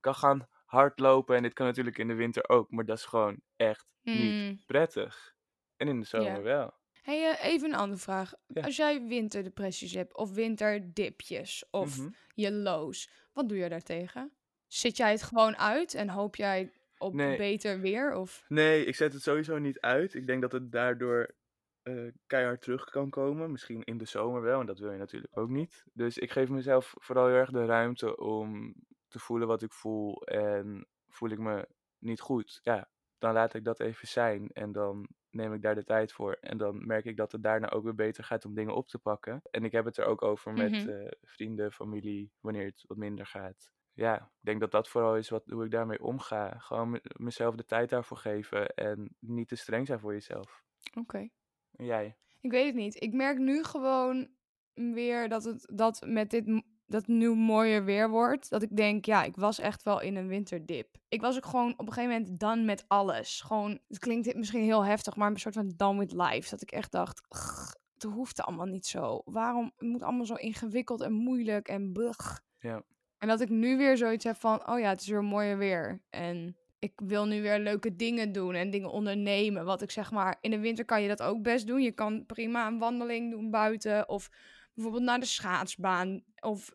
kan 0.00 0.14
gaan 0.14 0.48
hardlopen. 0.64 1.36
En 1.36 1.42
dit 1.42 1.52
kan 1.52 1.66
natuurlijk 1.66 1.98
in 1.98 2.08
de 2.08 2.14
winter 2.14 2.48
ook. 2.48 2.70
Maar 2.70 2.84
dat 2.84 2.98
is 2.98 3.04
gewoon 3.04 3.40
echt 3.56 3.86
niet 4.02 4.16
Hmm. 4.32 4.62
prettig. 4.66 5.34
En 5.76 5.88
in 5.88 6.00
de 6.00 6.06
zomer 6.06 6.26
Ja. 6.36 6.42
wel. 6.42 6.74
Hey, 7.02 7.30
eh, 7.30 7.44
even 7.52 7.68
een 7.68 7.78
andere 7.78 8.00
vraag. 8.00 8.32
Ja. 8.46 8.62
Als 8.62 8.76
jij 8.76 9.02
winterdepressies 9.02 9.92
hebt, 9.94 10.16
of 10.16 10.30
winterdipjes, 10.32 11.64
of 11.70 11.98
Mhm. 11.98 12.08
je 12.34 12.52
lows, 12.52 13.10
wat 13.32 13.48
doe 13.48 13.58
je 13.58 13.68
daartegen? 13.68 14.32
Zit 14.66 14.96
jij 14.96 15.10
het 15.10 15.22
gewoon 15.22 15.56
uit 15.56 15.94
en 15.94 16.08
hoop 16.08 16.36
jij 16.36 16.72
op 16.98 17.14
Nee. 17.14 17.36
beter 17.36 17.80
weer? 17.80 18.14
Of... 18.14 18.44
Nee, 18.48 18.84
ik 18.84 18.94
zet 18.94 19.12
het 19.12 19.22
sowieso 19.22 19.58
niet 19.58 19.80
uit. 19.80 20.14
Ik 20.14 20.26
denk 20.26 20.42
dat 20.42 20.52
het 20.52 20.72
daardoor 20.72 21.34
eh, 21.82 22.06
keihard 22.26 22.62
terug 22.62 22.84
kan 22.84 23.10
komen. 23.10 23.50
Misschien 23.50 23.84
in 23.84 23.98
de 23.98 24.04
zomer 24.04 24.42
wel, 24.42 24.60
en 24.60 24.66
dat 24.66 24.78
wil 24.78 24.90
je 24.92 24.98
natuurlijk 24.98 25.38
ook 25.38 25.48
niet. 25.48 25.84
Dus 25.92 26.18
ik 26.18 26.30
geef 26.30 26.48
mezelf 26.48 26.94
vooral 26.98 27.26
heel 27.26 27.34
erg 27.36 27.50
de 27.50 27.64
ruimte 27.64 28.16
om 28.16 28.74
te 29.08 29.18
voelen 29.18 29.48
wat 29.48 29.62
ik 29.62 29.72
voel. 29.72 30.22
En 30.22 30.86
voel 31.08 31.30
ik 31.30 31.38
me 31.38 31.68
niet 31.98 32.20
goed. 32.20 32.58
Ja, 32.62 32.88
dan 33.18 33.32
laat 33.32 33.54
ik 33.54 33.64
dat 33.64 33.80
even 33.80 34.08
zijn 34.08 34.48
en 34.52 34.72
dan 34.72 35.08
neem 35.30 35.52
ik 35.54 35.62
daar 35.62 35.74
de 35.74 35.84
tijd 35.84 36.12
voor. 36.12 36.32
En 36.32 36.56
dan 36.58 36.86
merk 36.86 37.04
ik 37.04 37.16
dat 37.16 37.32
het 37.32 37.42
daarna 37.42 37.70
ook 37.70 37.84
weer 37.84 37.94
beter 37.94 38.24
gaat 38.24 38.44
om 38.44 38.54
dingen 38.54 38.74
op 38.74 38.88
te 38.88 38.98
pakken. 38.98 39.40
En 39.50 39.64
ik 39.64 39.72
heb 39.72 39.84
het 39.84 39.96
er 39.96 40.04
ook 40.04 40.22
over 40.22 40.52
met 40.52 40.70
Mhm. 40.70 40.88
eh, 40.88 41.10
vrienden, 41.22 41.72
familie, 41.72 42.32
wanneer 42.40 42.64
het 42.64 42.84
wat 42.86 42.96
minder 42.96 43.26
gaat. 43.26 43.70
Ja, 43.96 44.16
ik 44.16 44.40
denk 44.40 44.60
dat 44.60 44.70
dat 44.70 44.88
vooral 44.88 45.16
is 45.16 45.28
wat, 45.28 45.46
hoe 45.46 45.64
ik 45.64 45.70
daarmee 45.70 46.02
omga. 46.02 46.58
Gewoon 46.58 46.90
me- 46.90 47.00
mezelf 47.16 47.54
de 47.54 47.64
tijd 47.64 47.90
daarvoor 47.90 48.16
geven 48.16 48.74
en 48.74 49.16
niet 49.18 49.48
te 49.48 49.56
streng 49.56 49.86
zijn 49.86 50.00
voor 50.00 50.12
jezelf. 50.12 50.62
Oké. 50.98 51.28
En 51.76 51.84
jij? 51.84 52.16
Ik 52.40 52.50
weet 52.50 52.66
het 52.66 52.74
niet. 52.74 53.02
Ik 53.02 53.12
merk 53.12 53.38
nu 53.38 53.64
gewoon 53.64 54.28
weer 54.74 55.28
dat 55.28 55.44
het 55.44 55.70
dat 55.72 56.02
met 56.06 56.30
dit 56.30 56.62
dat 56.86 57.06
nu 57.06 57.34
mooier 57.34 57.84
weer 57.84 58.10
wordt. 58.10 58.50
Dat 58.50 58.62
ik 58.62 58.76
denk, 58.76 59.04
ja, 59.04 59.22
ik 59.24 59.36
was 59.36 59.58
echt 59.58 59.82
wel 59.82 60.00
in 60.00 60.16
een 60.16 60.28
winterdip. 60.28 60.96
Ik 61.08 61.20
was 61.20 61.36
ook 61.36 61.46
gewoon 61.46 61.72
op 61.72 61.86
een 61.86 61.92
gegeven 61.92 62.16
moment 62.16 62.40
done 62.40 62.62
met 62.62 62.84
alles. 62.88 63.40
Gewoon, 63.40 63.78
het 63.88 63.98
klinkt 63.98 64.34
misschien 64.34 64.62
heel 64.62 64.84
heftig, 64.84 65.16
maar 65.16 65.30
een 65.30 65.36
soort 65.38 65.54
van 65.54 65.72
done 65.76 65.98
with 65.98 66.12
life. 66.12 66.50
Dat 66.50 66.62
ik 66.62 66.70
echt 66.70 66.92
dacht, 66.92 67.22
"Ugh, 67.34 67.72
het 67.94 68.02
hoeft 68.02 68.40
allemaal 68.40 68.66
niet 68.66 68.86
zo. 68.86 69.22
Waarom 69.24 69.72
het 69.76 69.88
moet 69.88 70.02
allemaal 70.02 70.26
zo 70.26 70.34
ingewikkeld 70.34 71.00
en 71.00 71.12
moeilijk 71.12 71.68
en 71.68 71.92
bugg. 71.92 72.42
Ja. 72.58 72.82
En 73.18 73.28
dat 73.28 73.40
ik 73.40 73.48
nu 73.48 73.76
weer 73.76 73.96
zoiets 73.96 74.24
heb 74.24 74.36
van, 74.36 74.68
oh 74.68 74.78
ja, 74.78 74.88
het 74.88 75.00
is 75.00 75.08
weer 75.08 75.24
mooier 75.24 75.58
weer. 75.58 76.00
En 76.10 76.56
ik 76.78 76.92
wil 76.96 77.26
nu 77.26 77.42
weer 77.42 77.58
leuke 77.58 77.96
dingen 77.96 78.32
doen 78.32 78.54
en 78.54 78.70
dingen 78.70 78.90
ondernemen. 78.90 79.64
Wat 79.64 79.82
ik 79.82 79.90
zeg 79.90 80.10
maar, 80.10 80.36
in 80.40 80.50
de 80.50 80.58
winter 80.58 80.84
kan 80.84 81.02
je 81.02 81.08
dat 81.08 81.22
ook 81.22 81.42
best 81.42 81.66
doen. 81.66 81.82
Je 81.82 81.92
kan 81.92 82.26
prima 82.26 82.66
een 82.66 82.78
wandeling 82.78 83.30
doen 83.30 83.50
buiten. 83.50 84.08
Of 84.08 84.30
bijvoorbeeld 84.74 85.04
naar 85.04 85.20
de 85.20 85.26
schaatsbaan. 85.26 86.22
Of 86.40 86.74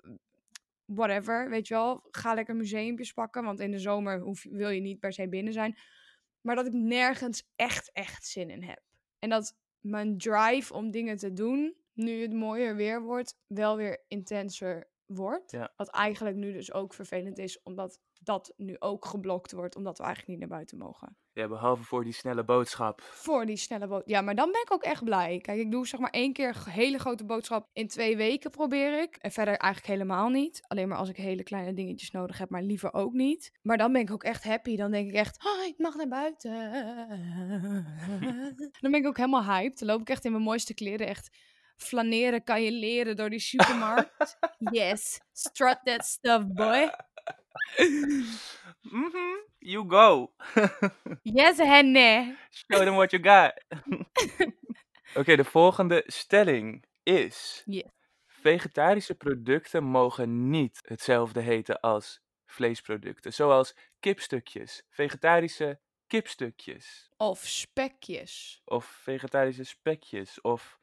whatever, 0.86 1.50
weet 1.50 1.68
je 1.68 1.74
wel. 1.74 2.08
Ga 2.12 2.34
lekker 2.34 2.56
museumpjes 2.56 3.14
pakken. 3.14 3.44
Want 3.44 3.60
in 3.60 3.72
de 3.72 3.80
zomer 3.80 4.20
hoef, 4.20 4.46
wil 4.50 4.70
je 4.70 4.82
niet 4.82 5.00
per 5.00 5.14
se 5.14 5.30
binnen 5.30 5.54
zijn. 5.54 5.78
Maar 6.42 6.56
dat 6.56 6.66
ik 6.66 6.74
nergens 6.74 7.44
echt, 7.56 7.92
echt 7.94 8.28
zin 8.28 8.50
in 8.50 8.64
heb. 8.64 8.82
En 9.20 9.30
dat 9.30 9.56
mijn 9.80 10.18
drive 10.18 10.74
om 10.74 10.92
dingen 10.92 11.18
te 11.18 11.34
doen, 11.34 11.76
nu 11.94 12.22
het 12.22 12.34
mooier 12.34 12.76
weer 12.76 13.02
wordt, 13.02 13.38
wel 13.48 13.78
weer 13.78 14.04
intenser 14.08 14.91
wordt. 15.16 15.52
Ja. 15.52 15.74
Wat 15.76 15.90
eigenlijk 15.90 16.36
nu 16.36 16.54
dus 16.54 16.74
ook 16.74 16.94
vervelend 16.94 17.38
is, 17.38 17.62
omdat 17.64 18.00
dat 18.24 18.54
nu 18.58 18.76
ook 18.80 19.06
geblokt 19.06 19.52
wordt, 19.52 19.76
omdat 19.76 19.98
we 19.98 20.04
eigenlijk 20.04 20.32
niet 20.32 20.48
naar 20.48 20.58
buiten 20.58 20.78
mogen. 20.78 21.18
Ja, 21.34 21.48
behalve 21.48 21.84
voor 21.84 22.04
die 22.04 22.14
snelle 22.14 22.44
boodschap. 22.44 23.02
Voor 23.02 23.46
die 23.46 23.58
snelle 23.58 23.88
boot. 23.88 24.02
Ja, 24.06 24.22
maar 24.22 24.36
dan 24.36 24.52
ben 24.52 24.62
ik 24.62 24.74
ook 24.74 24.84
echt 24.84 25.04
blij. 25.04 25.40
Kijk, 25.40 25.60
ik 25.60 25.72
doe 25.72 25.88
zeg 25.88 26.00
maar 26.00 26.10
één 26.10 26.34
keer 26.34 26.62
een 26.66 26.72
hele 26.72 26.98
grote 26.98 27.26
boodschap 27.26 27.70
in 27.74 27.88
twee 27.88 28.18
weken 28.18 28.52
probeer 28.52 29.02
ik. 29.02 29.16
En 29.16 29.32
verder 29.32 29.58
eigenlijk 29.58 29.94
helemaal 29.94 30.30
niet. 30.30 30.64
Alleen 30.68 30.88
maar 30.88 30.98
als 30.98 31.10
ik 31.10 31.18
hele 31.18 31.44
kleine 31.44 31.74
dingetjes 31.74 32.12
nodig 32.12 32.38
heb, 32.38 32.50
maar 32.50 32.62
liever 32.62 32.94
ook 32.94 33.14
niet. 33.14 33.52
Maar 33.62 33.78
dan 33.78 33.92
ben 33.92 34.02
ik 34.02 34.12
ook 34.12 34.24
echt 34.24 34.44
happy. 34.44 34.76
Dan 34.76 34.92
denk 34.92 35.10
ik 35.10 35.16
echt, 35.16 35.46
oh, 35.46 35.66
ik 35.66 35.78
mag 35.78 35.96
naar 35.96 36.08
buiten. 36.08 36.72
dan 38.82 38.92
ben 38.92 39.00
ik 39.00 39.08
ook 39.08 39.18
helemaal 39.18 39.44
hyped. 39.44 39.80
Dan 39.80 39.88
loop 39.88 40.02
ik 40.02 40.10
echt 40.10 40.26
in 40.26 40.32
mijn 40.32 40.44
mooiste 40.44 40.74
kleren. 40.74 41.08
Echt 41.08 41.38
flaneren 41.84 42.44
kan 42.44 42.64
je 42.64 42.72
leren 42.72 43.16
door 43.16 43.30
die 43.30 43.40
supermarkt. 43.40 44.38
yes, 44.72 45.20
strut 45.32 45.80
that 45.84 46.06
stuff, 46.06 46.44
boy. 46.48 46.90
Mhm, 48.82 49.38
you 49.60 49.90
go. 49.90 50.34
Yes, 51.24 51.58
henne. 51.58 52.38
Show 52.50 52.84
them 52.84 52.96
what 52.96 53.12
you 53.12 53.22
got. 53.24 53.54
Oké, 55.16 55.36
de 55.36 55.44
volgende 55.44 56.04
stelling 56.08 56.84
is... 57.04 57.64
Yes. 57.66 57.84
Vegetarische 58.26 59.16
producten 59.16 59.84
mogen 59.84 60.50
niet 60.50 60.80
hetzelfde 60.88 61.42
heten 61.42 61.80
als 61.80 62.22
vleesproducten. 62.46 63.34
Zoals 63.34 63.76
kipstukjes, 64.00 64.84
vegetarische 64.90 65.80
kipstukjes. 66.08 67.10
Of 67.18 67.40
spekjes. 67.40 68.62
Of 68.66 68.86
vegetarische 68.86 69.64
spekjes. 69.64 70.42
Of 70.42 70.80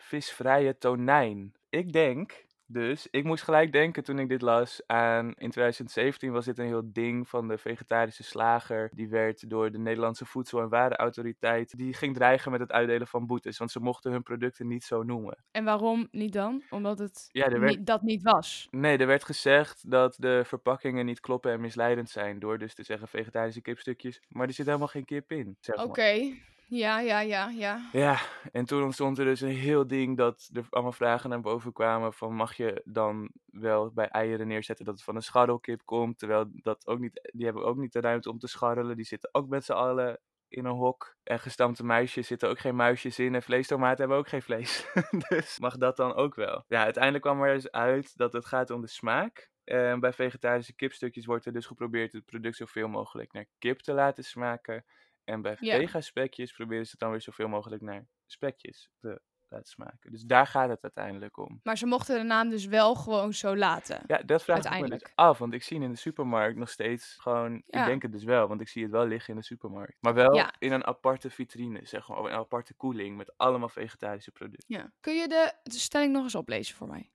visvrije 0.00 0.78
tonijn. 0.78 1.52
Ik 1.68 1.92
denk 1.92 2.48
dus, 2.72 3.08
ik 3.10 3.24
moest 3.24 3.42
gelijk 3.42 3.72
denken 3.72 4.04
toen 4.04 4.18
ik 4.18 4.28
dit 4.28 4.42
las 4.42 4.82
aan, 4.86 5.26
in 5.26 5.50
2017 5.50 6.32
was 6.32 6.44
dit 6.44 6.58
een 6.58 6.66
heel 6.66 6.92
ding 6.92 7.28
van 7.28 7.48
de 7.48 7.58
vegetarische 7.58 8.22
slager. 8.22 8.90
Die 8.94 9.08
werd 9.08 9.50
door 9.50 9.70
de 9.70 9.78
Nederlandse 9.78 10.26
Voedsel- 10.26 10.60
en 10.60 10.68
Warenautoriteit, 10.68 11.76
die 11.78 11.94
ging 11.94 12.14
dreigen 12.14 12.50
met 12.50 12.60
het 12.60 12.72
uitdelen 12.72 13.06
van 13.06 13.26
boetes. 13.26 13.58
Want 13.58 13.70
ze 13.70 13.80
mochten 13.80 14.12
hun 14.12 14.22
producten 14.22 14.66
niet 14.66 14.84
zo 14.84 15.02
noemen. 15.02 15.44
En 15.50 15.64
waarom 15.64 16.08
niet 16.10 16.32
dan? 16.32 16.62
Omdat 16.70 16.98
het 16.98 17.28
Ja, 17.32 17.48
werd 17.48 17.76
niet, 17.76 17.86
dat 17.86 18.02
niet 18.02 18.22
was. 18.22 18.68
Nee, 18.70 18.98
er 18.98 19.06
werd 19.06 19.24
gezegd 19.24 19.90
dat 19.90 20.16
de 20.18 20.42
verpakkingen 20.44 21.06
niet 21.06 21.20
kloppen 21.20 21.52
en 21.52 21.60
misleidend 21.60 22.10
zijn. 22.10 22.38
Door 22.38 22.58
dus 22.58 22.74
te 22.74 22.82
zeggen 22.82 23.08
vegetarische 23.08 23.60
kipstukjes. 23.60 24.22
Maar 24.28 24.46
er 24.46 24.52
zit 24.52 24.66
helemaal 24.66 24.88
geen 24.88 25.04
kip 25.04 25.32
in. 25.32 25.56
Zeg 25.60 25.76
maar. 25.76 25.84
Oké. 25.84 26.32
Ja, 26.70 27.00
ja, 27.00 27.20
ja, 27.20 27.48
ja. 27.48 27.88
Ja, 27.92 28.18
en 28.52 28.64
toen 28.64 28.82
ontstond 28.82 29.18
er 29.18 29.24
dus 29.24 29.40
een 29.40 29.48
heel 29.48 29.86
ding 29.86 30.16
dat 30.16 30.50
er 30.52 30.66
allemaal 30.70 30.92
vragen 30.92 31.30
naar 31.30 31.40
boven 31.40 31.72
kwamen. 31.72 32.12
Van 32.12 32.34
mag 32.34 32.54
je 32.54 32.82
dan 32.84 33.30
wel 33.44 33.92
bij 33.92 34.08
eieren 34.08 34.46
neerzetten 34.46 34.84
dat 34.84 34.94
het 34.94 35.04
van 35.04 35.16
een 35.16 35.22
scharrelkip 35.22 35.80
komt. 35.84 36.18
Terwijl 36.18 36.50
dat 36.52 36.86
ook 36.86 36.98
niet, 36.98 37.30
die 37.32 37.44
hebben 37.44 37.64
ook 37.64 37.76
niet 37.76 37.92
de 37.92 38.00
ruimte 38.00 38.30
om 38.30 38.38
te 38.38 38.46
scharrelen. 38.46 38.96
Die 38.96 39.04
zitten 39.04 39.28
ook 39.32 39.48
met 39.48 39.64
z'n 39.64 39.72
allen 39.72 40.20
in 40.48 40.64
een 40.64 40.76
hok. 40.76 41.16
En 41.22 41.40
gestampte 41.40 41.84
muisjes 41.84 42.26
zitten 42.26 42.48
ook 42.48 42.58
geen 42.58 42.76
muisjes 42.76 43.18
in. 43.18 43.34
En 43.34 43.42
vleestomaten 43.42 43.98
hebben 43.98 44.18
ook 44.18 44.28
geen 44.28 44.42
vlees. 44.42 44.86
dus 45.28 45.58
mag 45.58 45.76
dat 45.76 45.96
dan 45.96 46.14
ook 46.14 46.34
wel. 46.34 46.64
Ja, 46.68 46.82
uiteindelijk 46.84 47.24
kwam 47.24 47.42
er 47.42 47.54
dus 47.54 47.70
uit 47.70 48.16
dat 48.16 48.32
het 48.32 48.46
gaat 48.46 48.70
om 48.70 48.80
de 48.80 48.86
smaak. 48.86 49.50
En 49.64 50.00
bij 50.00 50.12
vegetarische 50.12 50.74
kipstukjes 50.74 51.26
wordt 51.26 51.46
er 51.46 51.52
dus 51.52 51.66
geprobeerd 51.66 52.12
het 52.12 52.24
product 52.24 52.56
zoveel 52.56 52.88
mogelijk 52.88 53.32
naar 53.32 53.46
kip 53.58 53.78
te 53.78 53.92
laten 53.92 54.24
smaken. 54.24 54.84
En 55.24 55.42
bij 55.42 55.56
Ja. 55.60 55.76
vegaspekjes 55.76 56.52
proberen 56.52 56.86
ze 56.86 56.94
dan 56.98 57.10
weer 57.10 57.20
zoveel 57.20 57.48
mogelijk 57.48 57.82
naar 57.82 58.06
spekjes 58.26 58.90
te 59.00 59.20
laten 59.48 59.68
smaken. 59.68 60.10
Dus 60.12 60.22
daar 60.22 60.46
gaat 60.46 60.68
het 60.68 60.82
uiteindelijk 60.82 61.36
om. 61.36 61.60
Maar 61.62 61.78
ze 61.78 61.86
mochten 61.86 62.18
de 62.18 62.24
naam 62.24 62.48
dus 62.48 62.66
wel 62.66 62.94
gewoon 62.94 63.32
zo 63.34 63.56
laten. 63.56 64.02
Ja, 64.06 64.18
dat 64.18 64.42
vraag 64.42 64.64
ik 64.64 64.80
me 64.80 64.88
dus 64.88 65.04
af, 65.14 65.38
want 65.38 65.52
ik 65.54 65.62
zie 65.62 65.80
in 65.80 65.90
de 65.90 65.96
supermarkt 65.96 66.58
nog 66.58 66.68
steeds 66.70 67.16
gewoon, 67.20 67.62
Ja. 67.66 67.80
ik 67.80 67.86
denk 67.86 68.02
het 68.02 68.12
dus 68.12 68.24
wel, 68.24 68.48
want 68.48 68.60
ik 68.60 68.68
zie 68.68 68.82
het 68.82 68.92
wel 68.92 69.06
liggen 69.06 69.34
in 69.34 69.40
de 69.40 69.46
supermarkt. 69.46 69.96
Maar 70.00 70.14
wel 70.14 70.34
Ja. 70.34 70.54
in 70.58 70.72
een 70.72 70.84
aparte 70.86 71.30
vitrine, 71.30 71.80
zeg 71.82 72.08
maar, 72.08 72.18
of 72.18 72.26
een 72.26 72.32
aparte 72.32 72.74
koeling 72.74 73.16
met 73.16 73.32
allemaal 73.38 73.68
vegetarische 73.68 74.30
producten. 74.32 74.74
Ja. 74.76 74.92
Kun 75.00 75.14
je 75.14 75.28
de, 75.28 75.52
de 75.62 75.78
stelling 75.78 76.12
nog 76.12 76.22
eens 76.22 76.34
oplezen 76.34 76.76
voor 76.76 76.88
mij? 76.88 77.10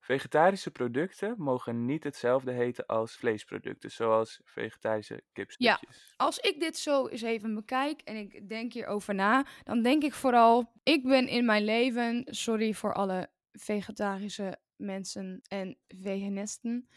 Vegetarische 0.00 0.70
producten 0.70 1.34
mogen 1.38 1.84
niet 1.84 2.04
hetzelfde 2.04 2.52
heten 2.52 2.86
als 2.86 3.16
vleesproducten, 3.16 3.90
zoals 3.90 4.40
vegetarische 4.44 5.22
kipstukjes. 5.32 6.14
Als 6.16 6.38
ik 6.38 6.60
dit 6.60 6.78
zo 6.78 7.06
eens 7.06 7.22
even 7.22 7.54
bekijk 7.54 8.00
en 8.00 8.16
ik 8.16 8.48
denk 8.48 8.72
hierover 8.72 9.14
na, 9.14 9.46
dan 9.64 9.82
denk 9.82 10.02
ik 10.02 10.14
vooral, 10.14 10.72
ik 10.82 11.02
ben 11.02 11.28
in 11.28 11.44
mijn 11.44 11.64
leven, 11.64 12.22
sorry 12.26 12.74
voor 12.74 12.94
alle 12.94 13.30
vegetarische 13.52 14.58
mensen 14.76 15.40
en 15.48 15.78
veganisten, 15.88 16.88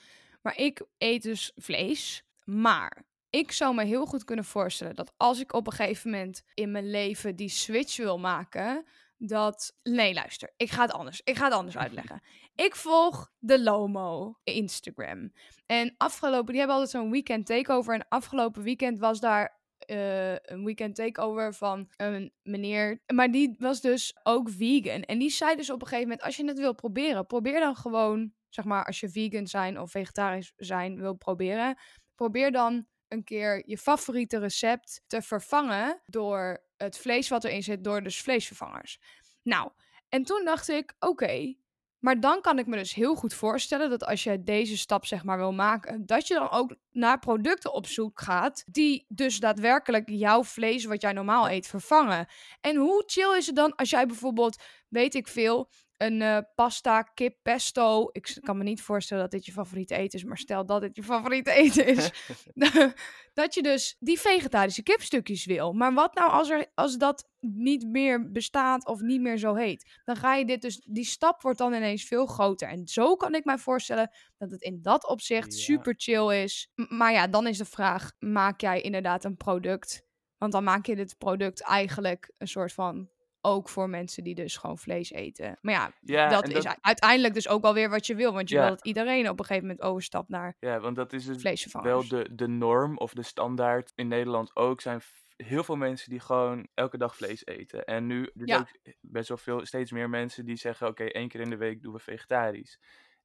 maar 0.42 0.58
ik 0.58 0.86
eet 0.98 1.24
dus 1.24 1.52
vlees. 1.56 2.24
Maar 2.44 3.06
ik 3.30 3.52
zou 3.52 3.76
me 3.76 3.86
heel 3.86 4.06
goed 4.06 4.24
kunnen 4.24 4.46
voorstellen 4.46 4.96
dat 4.96 5.14
als 5.18 5.40
ik 5.40 5.54
op 5.54 5.68
een 5.68 5.74
gegeven 5.74 6.12
moment 6.12 6.44
in 6.54 6.72
mijn 6.72 6.90
leven 6.90 7.36
die 7.36 7.50
switch 7.50 7.98
wil 7.98 8.20
maken, 8.20 8.86
dat. 9.27 9.75
Nee, 9.84 10.13
luister, 10.13 10.53
ik 10.58 10.72
ga 10.72 10.82
het 10.82 10.92
anders. 10.92 11.22
Ik 11.24 11.36
ga 11.38 11.44
het 11.44 11.53
anders 11.53 11.77
uitleggen. 11.77 12.22
Ik 12.56 12.75
volg 12.75 13.32
de 13.39 13.62
Lomo 13.62 14.39
Instagram. 14.44 15.34
En 15.65 15.96
afgelopen, 15.98 16.48
die 16.48 16.58
hebben 16.58 16.75
altijd 16.75 16.96
zo'n 16.96 17.12
weekend 17.12 17.46
takeover. 17.46 17.94
En 17.94 18.06
afgelopen 18.10 18.63
weekend 18.63 19.00
was 19.00 19.20
daar 19.20 19.62
eh, 19.77 20.32
een 20.32 20.63
weekend 20.63 20.96
takeover 20.96 21.53
van 21.53 21.89
een 21.98 22.34
meneer. 22.44 23.01
Maar 23.13 23.32
die 23.32 23.56
was 23.58 23.82
dus 23.82 24.20
ook 24.24 24.50
vegan. 24.50 25.01
En 25.01 25.20
die 25.20 25.30
zei 25.30 25.56
dus 25.56 25.70
op 25.70 25.82
een 25.82 25.88
gegeven 25.88 26.08
moment: 26.08 26.25
als 26.25 26.36
je 26.36 26.46
het 26.46 26.60
wil 26.60 26.74
proberen, 26.74 27.25
probeer 27.25 27.60
dan 27.60 27.75
gewoon, 27.75 28.34
zeg 28.50 28.65
maar, 28.65 28.86
als 28.86 29.00
je 29.00 29.10
vegan 29.10 29.48
zijn 29.48 29.80
of 29.80 29.92
vegetarisch 29.92 30.53
zijn 30.56 31.00
wil 31.00 31.13
proberen, 31.13 31.77
probeer 32.15 32.51
dan 32.51 32.88
een 33.08 33.24
keer 33.24 33.63
je 33.65 33.77
favoriete 33.77 34.39
recept 34.39 35.01
te 35.08 35.22
vervangen 35.22 36.01
door 36.06 36.63
het 36.84 36.98
vlees 36.98 37.30
wat 37.30 37.44
erin 37.44 37.63
zit, 37.63 37.84
door 37.84 38.04
dus 38.04 38.22
vleesvervangers. 38.22 39.00
Nou, 39.44 39.72
en 40.10 40.24
toen 40.24 40.46
dacht 40.46 40.70
ik: 40.70 40.96
oké. 41.00 41.56
Maar 42.00 42.20
dan 42.20 42.42
kan 42.42 42.60
ik 42.60 42.68
me 42.68 42.78
dus 42.78 42.94
heel 42.94 43.16
goed 43.16 43.34
voorstellen 43.34 43.90
dat 43.90 44.06
als 44.06 44.24
je 44.24 44.44
deze 44.44 44.78
stap 44.78 45.06
zeg 45.06 45.24
maar 45.24 45.38
wil 45.38 45.54
maken, 45.54 46.06
dat 46.06 46.28
je 46.28 46.34
dan 46.34 46.50
ook 46.50 46.75
naar 46.92 47.20
producten 47.20 47.74
op 47.74 47.88
zoek 47.88 48.22
gaat 48.22 48.63
die 48.66 49.06
dus 49.08 49.40
daadwerkelijk 49.40 50.10
jouw 50.10 50.44
vlees 50.44 50.86
wat 50.86 51.02
jij 51.02 51.13
normaal 51.13 51.50
eet 51.50 51.68
vervangen. 51.68 52.28
En 52.62 52.75
hoe 52.75 53.04
chill 53.06 53.38
is 53.38 53.46
het 53.46 53.56
dan 53.56 53.75
als 53.75 53.90
jij 53.90 54.06
bijvoorbeeld, 54.06 54.63
weet 54.90 55.16
ik 55.16 55.28
veel, 55.28 55.70
een 55.98 56.22
eh, 56.22 56.38
pasta, 56.56 57.02
kip, 57.02 57.38
pesto. 57.42 58.10
Ik 58.12 58.38
kan 58.42 58.58
me 58.58 58.64
niet 58.64 58.82
voorstellen 58.82 59.24
dat 59.24 59.32
dit 59.32 59.46
je 59.46 59.52
favoriete 59.52 59.96
eten 59.96 60.20
is, 60.20 60.26
maar 60.26 60.38
stel 60.38 60.66
dat 60.66 60.82
dit 60.82 60.96
je 60.96 61.04
favoriete 61.04 61.52
eten 61.64 61.86
is. 61.88 62.12
dat 63.34 63.54
je 63.54 63.62
dus 63.62 63.96
die 64.00 64.20
vegetarische 64.20 64.84
kipstukjes 64.84 65.46
wil. 65.46 65.74
Maar 65.74 65.94
wat 65.94 66.16
nou 66.16 66.32
als, 66.32 66.50
er, 66.50 66.66
als 66.74 66.98
dat 66.98 67.30
niet 67.40 67.88
meer 67.88 68.32
bestaat 68.32 68.86
of 68.88 69.02
niet 69.02 69.22
meer 69.22 69.38
zo 69.38 69.56
heet? 69.56 70.00
Dan 70.04 70.16
ga 70.16 70.36
je 70.36 70.46
dit 70.46 70.62
dus, 70.62 70.82
die 70.90 71.06
stap 71.06 71.42
wordt 71.42 71.58
dan 71.58 71.74
ineens 71.74 72.04
veel 72.04 72.26
groter. 72.26 72.68
En 72.68 72.88
zo 72.88 73.16
kan 73.16 73.36
ik 73.36 73.46
mij 73.46 73.58
voorstellen 73.58 74.12
dat 74.38 74.52
het 74.52 74.62
in 74.62 74.82
dat 74.82 75.08
opzicht 75.08 75.54
Ja. 75.56 75.60
super 75.60 75.94
chill 75.98 76.44
is. 76.44 76.72
M- 76.76 76.96
maar 76.96 77.12
ja, 77.12 77.28
dan 77.28 77.48
is 77.48 77.58
de 77.58 77.66
vraag, 77.66 78.12
maak 78.20 78.62
jij 78.62 78.82
inderdaad 78.82 79.24
een 79.24 79.38
product? 79.38 80.04
Want 80.38 80.52
dan 80.52 80.64
maak 80.64 80.86
je 80.86 80.96
dit 80.96 81.18
product 81.18 81.62
eigenlijk 81.62 82.32
een 82.38 82.48
soort 82.48 82.74
van 82.74 83.10
ook 83.46 83.70
voor 83.70 83.90
mensen 83.90 84.24
die 84.24 84.36
dus 84.36 84.58
gewoon 84.58 84.78
vlees 84.78 85.12
eten. 85.12 85.58
Maar 85.62 85.74
ja, 85.74 85.92
Ja, 86.00 86.30
dat 86.30 86.50
is 86.50 86.66
uiteindelijk 86.82 87.34
dus 87.34 87.48
ook 87.48 87.62
wel 87.62 87.74
weer 87.74 87.90
wat 87.90 88.06
je 88.08 88.16
wil. 88.16 88.34
Want 88.34 88.50
je 88.50 88.56
Ja. 88.56 88.62
wil 88.62 88.70
dat 88.70 88.86
iedereen 88.86 89.30
op 89.30 89.40
een 89.40 89.46
gegeven 89.46 89.68
moment 89.68 89.86
overstapt 89.86 90.30
naar 90.30 90.56
Ja, 90.60 90.80
want 90.80 90.96
dat 90.96 91.14
is 91.14 91.26
dus 91.26 91.68
wel 91.82 92.08
de, 92.08 92.30
de 92.36 92.48
norm 92.48 92.98
of 92.98 93.14
de 93.14 93.24
standaard 93.24 93.92
in 93.96 94.08
Nederland 94.08 94.56
ook. 94.56 94.82
Zijn 94.82 95.02
heel 95.36 95.64
veel 95.64 95.76
mensen 95.76 96.10
die 96.10 96.20
gewoon 96.20 96.68
elke 96.74 96.98
dag 96.98 97.16
vlees 97.16 97.46
eten. 97.46 97.86
En 97.86 98.06
nu 98.08 98.24
er 98.34 98.48
Ja. 98.48 98.60
ook 98.60 98.68
best 99.02 99.28
wel 99.28 99.38
veel, 99.38 99.66
steeds 99.66 99.92
meer 99.92 100.10
mensen 100.10 100.46
die 100.46 100.56
zeggen: 100.56 100.88
oké, 100.88 101.04
één 101.04 101.28
keer 101.28 101.42
in 101.42 101.50
de 101.50 101.58
week 101.58 101.82
doen 101.82 101.94
we 101.94 102.00
vegetarisch. 102.00 102.80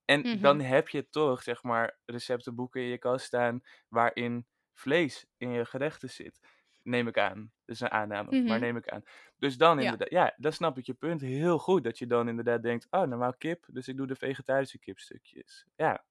En 0.04 0.20
Mhm. 0.20 0.40
dan 0.40 0.60
heb 0.60 0.88
je 0.88 1.08
toch, 1.08 1.42
zeg 1.42 1.62
maar, 1.62 1.98
receptenboeken 2.04 2.80
in 2.82 2.88
je 2.88 2.98
kast 2.98 3.26
staan 3.26 3.60
waarin 3.88 4.46
vlees 4.72 5.26
in 5.36 5.50
je 5.50 5.64
gerechten 5.64 6.10
zit. 6.10 6.40
Neem 6.82 7.08
ik 7.08 7.18
aan. 7.18 7.52
Dat 7.64 7.74
is 7.74 7.80
een 7.80 7.90
aanname, 7.90 8.30
maar 8.30 8.40
Mhm. 8.42 8.60
neem 8.60 8.76
ik 8.76 8.88
aan. 8.88 9.02
Dus 9.38 9.56
dan 9.56 9.76
Ja. 9.76 9.82
inderdaad, 9.82 10.10
ja, 10.10 10.34
dan 10.36 10.52
snap 10.52 10.78
ik 10.78 10.86
je 10.86 10.94
punt 10.94 11.20
heel 11.20 11.58
goed. 11.58 11.84
Dat 11.84 11.98
je 11.98 12.06
dan 12.06 12.28
inderdaad 12.28 12.62
denkt, 12.62 12.86
oh, 12.90 13.02
normaal 13.02 13.34
kip, 13.34 13.64
dus 13.70 13.88
ik 13.88 13.96
doe 13.96 14.06
de 14.06 14.14
vegetarische 14.16 14.78
kipstukjes. 14.78 15.66
Ja, 15.76 16.04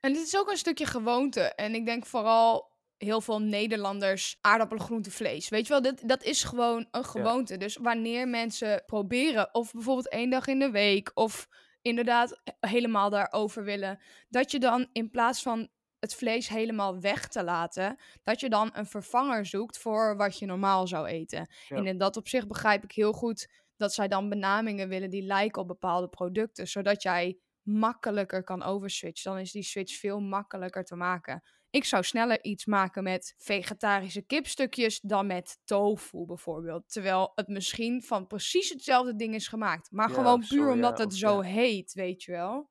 En 0.00 0.12
dit 0.12 0.22
is 0.22 0.36
ook 0.36 0.50
een 0.50 0.56
stukje 0.56 0.86
gewoonte. 0.86 1.40
En 1.40 1.74
ik 1.74 1.86
denk 1.86 2.06
vooral 2.06 2.70
heel 2.98 3.20
veel 3.20 3.38
Nederlanders 3.42 4.38
aardappelen, 4.40 4.82
groente, 4.82 5.10
vlees. 5.10 5.48
Weet 5.48 5.66
je 5.66 5.72
wel, 5.72 5.82
dit, 5.82 6.08
dat 6.08 6.22
is 6.22 6.44
gewoon 6.44 6.88
een 6.90 7.04
gewoonte. 7.04 7.56
Dus 7.56 7.76
wanneer 7.76 8.28
mensen 8.28 8.82
proberen, 8.86 9.54
of 9.54 9.72
bijvoorbeeld 9.72 10.08
één 10.08 10.30
dag 10.30 10.46
in 10.46 10.58
de 10.58 10.70
week, 10.70 11.10
of 11.14 11.48
inderdaad 11.82 12.42
helemaal 12.60 13.10
daarover 13.10 13.64
willen, 13.64 14.00
dat 14.28 14.50
je 14.50 14.58
dan 14.58 14.88
in 14.92 15.10
plaats 15.10 15.42
van 15.42 15.68
het 16.02 16.14
vlees 16.14 16.48
helemaal 16.48 17.00
weg 17.00 17.28
te 17.28 17.44
laten, 17.44 17.96
dat 18.22 18.40
je 18.40 18.48
dan 18.48 18.70
een 18.72 18.86
vervanger 18.86 19.46
zoekt 19.46 19.78
voor 19.78 20.16
wat 20.16 20.38
je 20.38 20.46
normaal 20.46 20.86
zou 20.86 21.06
eten. 21.06 21.48
Ja. 21.68 21.76
En 21.76 21.86
in 21.86 21.98
dat 21.98 22.16
opzicht 22.16 22.48
begrijp 22.48 22.84
ik 22.84 22.92
heel 22.92 23.12
goed 23.12 23.48
dat 23.76 23.94
zij 23.94 24.08
dan 24.08 24.28
benamingen 24.28 24.88
willen 24.88 25.10
die 25.10 25.22
lijken 25.22 25.62
op 25.62 25.68
bepaalde 25.68 26.08
producten, 26.08 26.68
zodat 26.68 27.02
jij 27.02 27.38
makkelijker 27.62 28.44
kan 28.44 28.62
overswitchen. 28.62 29.30
Dan 29.30 29.40
is 29.40 29.52
die 29.52 29.62
switch 29.62 29.98
veel 29.98 30.20
makkelijker 30.20 30.84
te 30.84 30.96
maken. 30.96 31.42
Ik 31.70 31.84
zou 31.84 32.02
sneller 32.02 32.44
iets 32.44 32.66
maken 32.66 33.02
met 33.02 33.34
vegetarische 33.38 34.22
kipstukjes 34.22 35.00
dan 35.00 35.26
met 35.26 35.58
tofu 35.64 36.24
bijvoorbeeld. 36.24 36.92
Terwijl 36.92 37.32
het 37.34 37.48
misschien 37.48 38.02
van 38.02 38.26
precies 38.26 38.68
hetzelfde 38.68 39.16
ding 39.16 39.34
is 39.34 39.48
gemaakt. 39.48 39.90
Maar 39.90 40.08
Ja, 40.08 40.14
gewoon 40.14 40.44
puur 40.48 40.70
omdat 40.70 40.98
het 40.98 41.14
zo 41.14 41.40
heet, 41.40 41.92
weet 41.92 42.22
je 42.22 42.32
wel. 42.32 42.70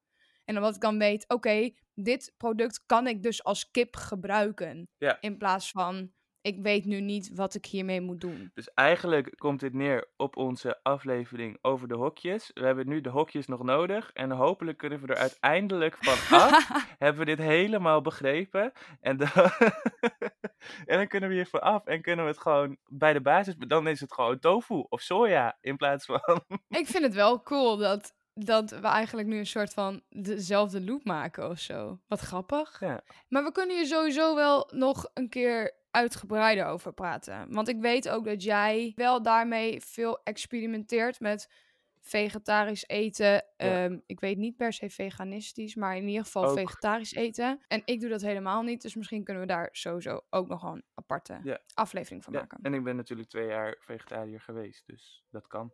En 0.51 0.57
omdat 0.57 0.75
ik 0.75 0.81
dan 0.81 0.97
weet, 0.97 1.29
oké, 1.29 1.69
dit 1.93 2.33
product 2.37 2.83
kan 2.85 3.07
ik 3.07 3.23
dus 3.23 3.43
als 3.43 3.71
kip 3.71 3.95
gebruiken. 3.95 4.89
Ja. 4.97 5.17
In 5.21 5.37
plaats 5.37 5.71
van, 5.71 6.11
ik 6.41 6.57
weet 6.61 6.85
nu 6.85 7.01
niet 7.01 7.31
wat 7.33 7.53
ik 7.53 7.65
hiermee 7.65 8.01
moet 8.01 8.21
doen. 8.21 8.51
Dus 8.53 8.73
eigenlijk 8.73 9.33
komt 9.37 9.59
dit 9.59 9.73
neer 9.73 10.09
op 10.17 10.37
onze 10.37 10.79
aflevering 10.83 11.57
over 11.61 11.87
de 11.87 11.95
hokjes. 11.95 12.51
We 12.53 12.65
hebben 12.65 12.87
nu 12.87 13.01
de 13.01 13.09
hokjes 13.09 13.47
nog 13.47 13.63
nodig. 13.63 14.11
En 14.13 14.31
hopelijk 14.31 14.77
kunnen 14.77 15.01
we 15.01 15.07
er 15.07 15.19
uiteindelijk 15.19 15.97
van 15.99 16.13
af. 16.39 16.67
hebben 16.97 17.25
we 17.25 17.35
dit 17.35 17.45
helemaal 17.45 18.01
begrepen. 18.01 18.71
En 18.99 19.17
dan, 19.17 19.29
en 20.85 20.97
dan 20.97 21.07
kunnen 21.07 21.29
we 21.29 21.35
hier 21.35 21.47
van 21.47 21.61
af. 21.61 21.85
En 21.85 22.01
kunnen 22.01 22.25
we 22.25 22.31
het 22.31 22.41
gewoon 22.41 22.77
bij 22.87 23.13
de 23.13 23.21
basis. 23.21 23.55
Dan 23.57 23.87
is 23.87 23.99
het 23.99 24.13
gewoon 24.13 24.39
tofu 24.39 24.85
of 24.89 25.01
soja. 25.01 25.57
In 25.61 25.77
plaats 25.77 26.05
van. 26.05 26.43
Ik 26.67 26.87
vind 26.87 27.03
het 27.03 27.13
wel 27.13 27.41
cool 27.41 27.77
dat, 27.77 28.13
dat 28.33 28.69
we 28.69 28.87
eigenlijk 28.87 29.27
nu 29.27 29.37
een 29.37 29.45
soort 29.45 29.73
van 29.73 30.01
dezelfde 30.09 30.81
loop 30.83 31.03
maken 31.03 31.49
of 31.49 31.59
zo. 31.59 31.99
Wat 32.07 32.19
grappig. 32.19 32.79
Ja. 32.79 33.03
Maar 33.29 33.43
we 33.43 33.51
kunnen 33.51 33.75
hier 33.75 33.85
sowieso 33.85 34.35
wel 34.35 34.69
nog 34.73 35.09
een 35.13 35.29
keer 35.29 35.79
uitgebreider 35.91 36.65
over 36.65 36.93
praten. 36.93 37.53
Want 37.53 37.67
ik 37.67 37.79
weet 37.81 38.09
ook 38.09 38.25
dat 38.25 38.43
jij 38.43 38.91
wel 38.95 39.21
daarmee 39.21 39.81
veel 39.81 40.23
experimenteert 40.23 41.19
met 41.19 41.49
vegetarisch 42.03 42.87
eten. 42.87 43.43
Ehm, 43.57 43.99
ik 44.05 44.19
weet 44.19 44.37
niet 44.37 44.57
per 44.57 44.73
se 44.73 44.89
veganistisch, 44.89 45.75
maar 45.75 45.95
in 45.97 46.07
ieder 46.07 46.23
geval 46.23 46.45
Ook. 46.45 46.57
vegetarisch 46.57 47.13
eten. 47.13 47.59
En 47.67 47.81
ik 47.85 47.99
doe 47.99 48.09
dat 48.09 48.21
helemaal 48.21 48.61
niet, 48.61 48.81
dus 48.81 48.95
misschien 48.95 49.23
kunnen 49.23 49.43
we 49.43 49.49
daar 49.49 49.69
sowieso 49.71 50.21
ook 50.29 50.47
nog 50.47 50.63
een 50.63 50.83
aparte 50.93 51.39
Ja. 51.43 51.59
aflevering 51.73 52.23
van 52.23 52.33
Ja, 52.33 52.39
maken. 52.39 52.59
En 52.61 52.73
ik 52.73 52.83
ben 52.83 52.95
natuurlijk 52.95 53.29
twee 53.29 53.47
jaar 53.47 53.75
vegetariër 53.79 54.39
geweest. 54.41 54.87
Dus 54.87 55.23
dat 55.29 55.47
kan. 55.47 55.71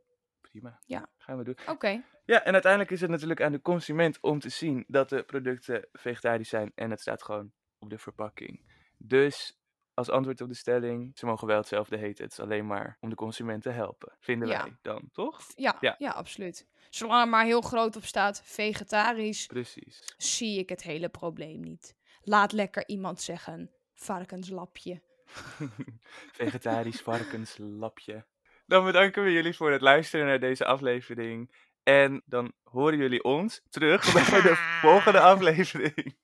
Prima. 0.50 0.80
Ja. 0.86 1.10
Gaan 1.18 1.38
we 1.38 1.44
doen. 1.44 1.58
Oké, 1.68 2.04
Ja, 2.26 2.44
en 2.44 2.54
uiteindelijk 2.54 2.92
is 2.92 3.02
het 3.02 3.10
natuurlijk 3.10 3.42
aan 3.42 3.52
de 3.52 3.62
consument 3.62 4.18
om 4.22 4.40
te 4.40 4.50
zien 4.50 4.84
dat 4.88 5.10
de 5.10 5.24
producten 5.24 5.88
vegetarisch 5.92 6.50
zijn 6.50 6.72
en 6.76 6.90
het 6.92 7.02
staat 7.02 7.24
gewoon 7.24 7.52
op 7.80 7.90
de 7.90 7.98
verpakking. 7.98 8.62
Dus 8.98 9.60
als 9.94 10.10
antwoord 10.10 10.42
op 10.42 10.48
de 10.48 10.54
stelling, 10.56 11.18
ze 11.18 11.26
mogen 11.26 11.48
wel 11.48 11.58
hetzelfde 11.58 11.98
heten. 11.98 12.24
Het 12.24 12.34
is 12.34 12.40
alleen 12.40 12.68
maar 12.68 12.98
om 13.00 13.10
de 13.10 13.16
consument 13.16 13.64
te 13.64 13.70
helpen. 13.70 14.16
Vinden 14.20 14.48
Ja. 14.48 14.64
wij 14.64 14.78
dan, 14.82 15.10
toch? 15.12 15.42
ja, 15.56 15.78
Ja. 15.80 15.96
ja. 15.98 16.12
absoluut. 16.12 16.68
Zolang 16.90 17.22
er 17.22 17.30
maar 17.30 17.46
heel 17.46 17.62
groot 17.62 17.96
op 17.96 18.04
staat, 18.06 18.42
vegetarisch, 18.44 19.46
Precies. 19.46 20.14
zie 20.18 20.60
ik 20.60 20.70
het 20.70 20.84
hele 20.84 21.10
probleem 21.10 21.60
niet. 21.62 21.96
Laat 22.22 22.52
lekker 22.52 22.88
iemand 22.88 23.22
zeggen, 23.22 23.72
varkenslapje. 23.94 25.02
Vegetarisch 26.32 27.02
varkenslapje. 27.02 28.26
Dan 28.68 28.86
bedanken 28.86 29.24
we 29.24 29.32
jullie 29.32 29.56
voor 29.56 29.72
het 29.72 29.82
luisteren 29.82 30.26
naar 30.26 30.40
deze 30.40 30.66
aflevering. 30.66 31.52
En 31.84 32.22
dan 32.26 32.54
horen 32.64 32.98
jullie 32.98 33.24
ons 33.24 33.62
terug 33.70 34.14
bij 34.32 34.42
de 34.42 34.78
volgende 34.82 35.20
aflevering. 35.32 36.16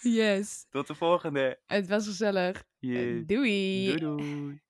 Yes. 0.00 0.66
Tot 0.70 0.86
de 0.86 0.94
volgende. 0.94 1.58
Het 1.66 1.88
was 1.88 2.06
gezellig. 2.06 2.64
Yes. 2.78 3.26
Doei. 3.26 3.86
Doei 3.86 3.98
doei. 3.98 4.60